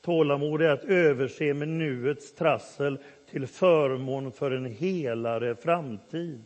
Tålamod 0.02 0.62
är 0.62 0.68
att 0.68 0.84
överse 0.84 1.54
med 1.54 1.68
nuets 1.68 2.34
trassel 2.34 2.98
till 3.30 3.46
förmån 3.46 4.32
för 4.32 4.50
en 4.50 4.64
helare 4.64 5.54
framtid. 5.54 6.44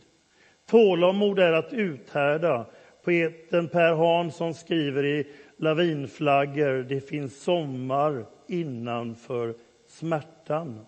Tålamod 0.69 1.39
är 1.39 1.53
att 1.53 1.73
uthärda. 1.73 2.65
Poeten 3.03 3.67
Per 3.67 3.93
Hansson 3.93 4.53
skriver 4.53 5.05
i 5.05 5.27
Lavinflaggor, 5.57 6.83
det 6.83 7.01
finns 7.01 7.43
sommar 7.43 8.25
innanför 8.47 9.55
smärtan. 9.87 10.85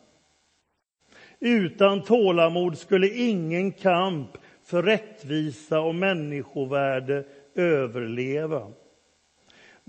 Utan 1.39 2.03
tålamod 2.03 2.77
skulle 2.77 3.09
ingen 3.09 3.71
kamp 3.71 4.37
för 4.63 4.83
rättvisa 4.83 5.79
och 5.79 5.95
människovärde 5.95 7.23
överleva. 7.55 8.67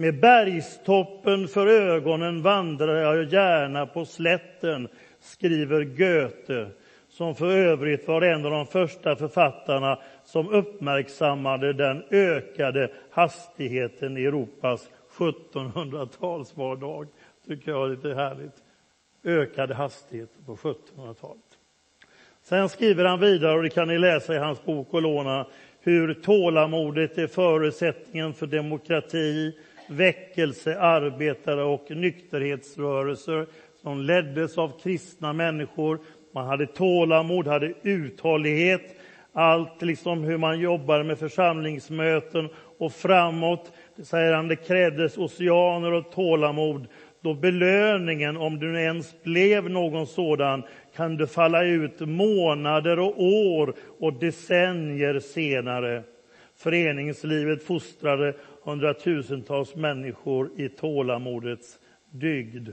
Med 0.00 0.20
bergstoppen 0.20 1.48
för 1.48 1.66
ögonen 1.66 2.42
vandrar 2.42 2.94
jag 2.94 3.32
gärna 3.32 3.86
på 3.86 4.04
slätten, 4.04 4.88
skriver 5.20 5.84
Goethe, 5.84 6.66
som 7.08 7.34
för 7.34 7.50
övrigt 7.50 8.08
var 8.08 8.22
en 8.22 8.44
av 8.44 8.50
de 8.50 8.66
första 8.66 9.16
författarna 9.16 9.98
som 10.24 10.48
uppmärksammade 10.48 11.72
den 11.72 12.02
ökade 12.10 12.90
hastigheten 13.10 14.16
i 14.16 14.24
Europas 14.24 14.90
1700-talsvardag. 15.16 17.06
tycker 17.46 17.70
jag 17.70 17.84
är 17.84 17.90
lite 17.90 18.14
härligt. 18.14 18.56
Ökade 19.24 19.74
hastighet 19.74 20.30
på 20.46 20.56
1700-talet. 20.56 21.58
Sen 22.42 22.68
skriver 22.68 23.04
han 23.04 23.20
vidare, 23.20 23.56
och 23.56 23.62
det 23.62 23.70
kan 23.70 23.88
ni 23.88 23.98
läsa 23.98 24.34
i 24.34 24.38
hans 24.38 24.64
bok 24.64 24.94
och 24.94 25.02
låna, 25.02 25.46
hur 25.80 26.14
tålamodet 26.14 27.18
är 27.18 27.26
förutsättningen 27.26 28.34
för 28.34 28.46
demokrati, 28.46 29.54
väckelse, 29.90 30.79
arbetare 30.79 31.62
och 31.62 31.87
nykterhetsrörelser 31.90 33.46
som 33.83 34.00
leddes 34.00 34.59
av 34.59 34.81
kristna 34.83 35.33
människor. 35.33 35.98
Man 36.35 36.46
hade 36.46 36.66
tålamod, 36.66 37.46
hade 37.46 37.72
uthållighet, 37.83 38.96
allt 39.33 39.83
liksom 39.83 40.24
hur 40.24 40.38
man 40.38 40.61
jobbar 40.61 41.03
med 41.03 41.18
församlingsmöten 41.18 42.48
och 42.79 42.92
framåt. 42.92 43.72
Det 43.96 44.05
säger 44.05 44.33
han, 44.33 44.48
det 44.48 44.57
krävdes 44.57 45.18
oceaner 45.18 45.92
och 45.92 46.12
tålamod 46.12 46.87
då 47.22 47.35
belöningen, 47.35 48.37
om 48.37 48.59
du 48.59 48.81
ens 48.81 49.22
blev 49.22 49.70
någon 49.70 50.07
sådan, 50.07 50.62
kan 50.96 51.16
du 51.16 51.26
falla 51.26 51.64
ut 51.64 52.00
månader 52.00 52.98
och 52.98 53.22
år 53.22 53.74
och 54.00 54.12
decennier 54.12 55.20
senare. 55.20 56.03
Föreningslivet 56.57 57.62
fostrade 57.62 58.35
hundratusentals 58.62 59.75
människor 59.75 60.51
i 60.57 60.68
tålamodets 60.68 61.79
dygd. 62.11 62.68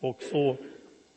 Och 0.00 0.22
så 0.22 0.56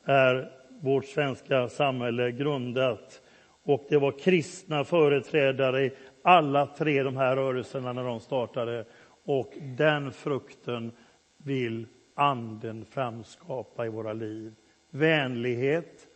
är 0.06 0.52
vårt 0.82 1.06
svenska 1.06 1.70
samhälle 1.70 2.32
grundat. 2.32 3.22
Och 3.64 3.86
det 3.90 3.98
var 3.98 4.20
kristna 4.20 4.84
företrädare 4.84 5.86
i 5.86 5.92
alla 6.24 6.66
tre 6.66 7.04
de 7.04 7.18
här 7.18 7.36
rörelserna 7.36 7.94
när 7.94 8.04
de 8.04 8.20
startade. 8.20 8.86
Och 9.26 9.54
den 9.78 10.12
frukten 10.12 10.92
vill 11.38 11.88
Anden 12.16 12.86
framskapa 12.86 13.86
i 13.86 13.90
våra 13.90 14.14
liv. 14.14 14.54
Vänlighet. 14.90 16.08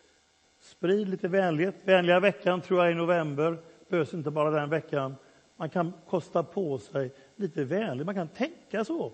Sprid 0.59 1.09
lite 1.09 1.27
vänlighet. 1.27 1.75
Vänliga 1.83 2.19
veckan 2.19 2.61
tror 2.61 2.83
jag 2.83 2.91
i 2.91 2.95
november. 2.95 3.57
Behövs 3.89 4.13
inte 4.13 4.31
bara 4.31 4.49
den 4.49 4.69
veckan. 4.69 5.15
Man 5.57 5.69
kan 5.69 5.93
kosta 6.09 6.43
på 6.43 6.77
sig 6.77 7.11
lite 7.35 7.63
vänlig. 7.63 8.05
Man 8.05 8.15
kan 8.15 8.27
tänka 8.27 8.85
så. 8.85 9.11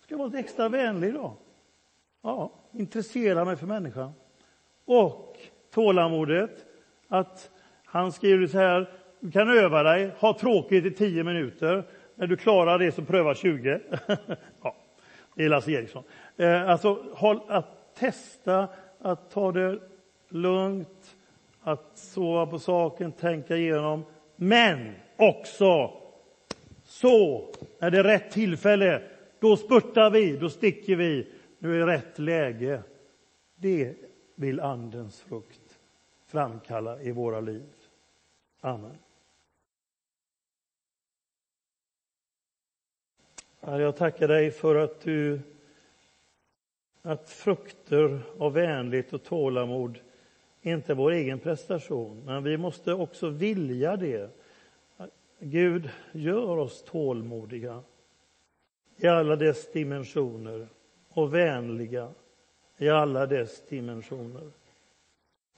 Ska 0.00 0.14
jag 0.14 0.18
vara 0.18 0.28
lite 0.28 0.38
extra 0.38 0.68
vänlig 0.68 1.14
då? 1.14 1.36
Ja, 2.22 2.52
intressera 2.72 3.44
mig 3.44 3.56
för 3.56 3.66
människan. 3.66 4.12
Och 4.84 5.38
tålamodet. 5.70 6.64
Att 7.08 7.50
han 7.84 8.12
skriver 8.12 8.46
så 8.46 8.58
här, 8.58 8.90
du 9.20 9.30
kan 9.30 9.48
öva 9.48 9.82
dig, 9.82 10.10
ha 10.18 10.38
tråkigt 10.38 10.84
i 10.84 10.90
tio 10.90 11.24
minuter. 11.24 11.84
När 12.14 12.26
du 12.26 12.36
klarar 12.36 12.78
det 12.78 12.92
så 12.92 13.02
pröva 13.02 13.34
20. 13.34 13.80
ja, 14.62 14.76
det 15.34 15.44
är 15.44 15.48
Lasse 15.48 15.70
Eriksson. 15.70 16.04
Eh, 16.36 16.70
alltså, 16.70 16.98
att 17.48 17.94
testa, 17.94 18.68
att 19.00 19.30
ta 19.30 19.52
det 19.52 19.78
lugnt, 20.28 21.16
att 21.62 21.98
sova 21.98 22.46
på 22.46 22.58
saken, 22.58 23.12
tänka 23.12 23.56
igenom. 23.56 24.04
Men 24.36 24.94
också 25.16 25.90
så, 26.94 27.48
när 27.78 27.90
det 27.90 27.98
är 27.98 28.04
rätt 28.04 28.30
tillfälle, 28.30 29.02
då 29.38 29.56
spurtar 29.56 30.10
vi, 30.10 30.36
då 30.36 30.50
sticker 30.50 30.96
vi. 30.96 31.26
Nu 31.58 31.82
är 31.82 31.86
rätt 31.86 32.18
läge. 32.18 32.82
Det 33.54 33.94
vill 34.34 34.60
Andens 34.60 35.20
frukt 35.20 35.78
framkalla 36.26 37.00
i 37.00 37.10
våra 37.10 37.40
liv. 37.40 37.72
Amen. 38.60 38.98
Herre, 43.60 43.82
jag 43.82 43.96
tackar 43.96 44.28
dig 44.28 44.50
för 44.50 44.74
att 44.74 45.00
du 45.00 45.40
att 47.02 47.30
frukter 47.30 48.20
av 48.38 48.52
vänlighet 48.52 49.12
och 49.12 49.22
tålamod 49.22 49.98
inte 50.62 50.92
är 50.92 50.96
vår 50.96 51.10
egen 51.10 51.38
prestation, 51.38 52.24
men 52.24 52.44
vi 52.44 52.56
måste 52.56 52.92
också 52.92 53.28
vilja 53.28 53.96
det 53.96 54.43
Gud, 55.46 55.90
gör 56.12 56.56
oss 56.56 56.82
tålmodiga 56.82 57.82
i 58.96 59.06
alla 59.06 59.36
dess 59.36 59.72
dimensioner 59.72 60.68
och 61.08 61.34
vänliga 61.34 62.12
i 62.78 62.88
alla 62.88 63.26
dess 63.26 63.66
dimensioner. 63.68 64.50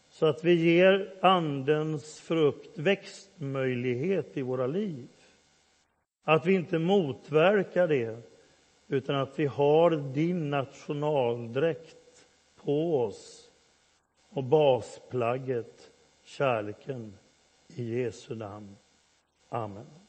Så 0.08 0.26
att 0.26 0.44
vi 0.44 0.54
ger 0.54 1.14
Andens 1.20 2.20
frukt 2.20 2.78
växtmöjlighet 2.78 4.36
i 4.36 4.42
våra 4.42 4.66
liv. 4.66 5.08
Att 6.22 6.46
vi 6.46 6.54
inte 6.54 6.78
motverkar 6.78 7.88
det, 7.88 8.22
utan 8.88 9.16
att 9.16 9.38
vi 9.38 9.46
har 9.46 9.90
din 10.14 10.50
nationaldräkt 10.50 12.26
på 12.64 13.00
oss 13.04 13.50
och 14.28 14.44
basplagget, 14.44 15.90
kärleken, 16.24 17.14
i 17.68 18.02
Jesu 18.02 18.34
namn. 18.34 18.76
Amen. 19.52 20.05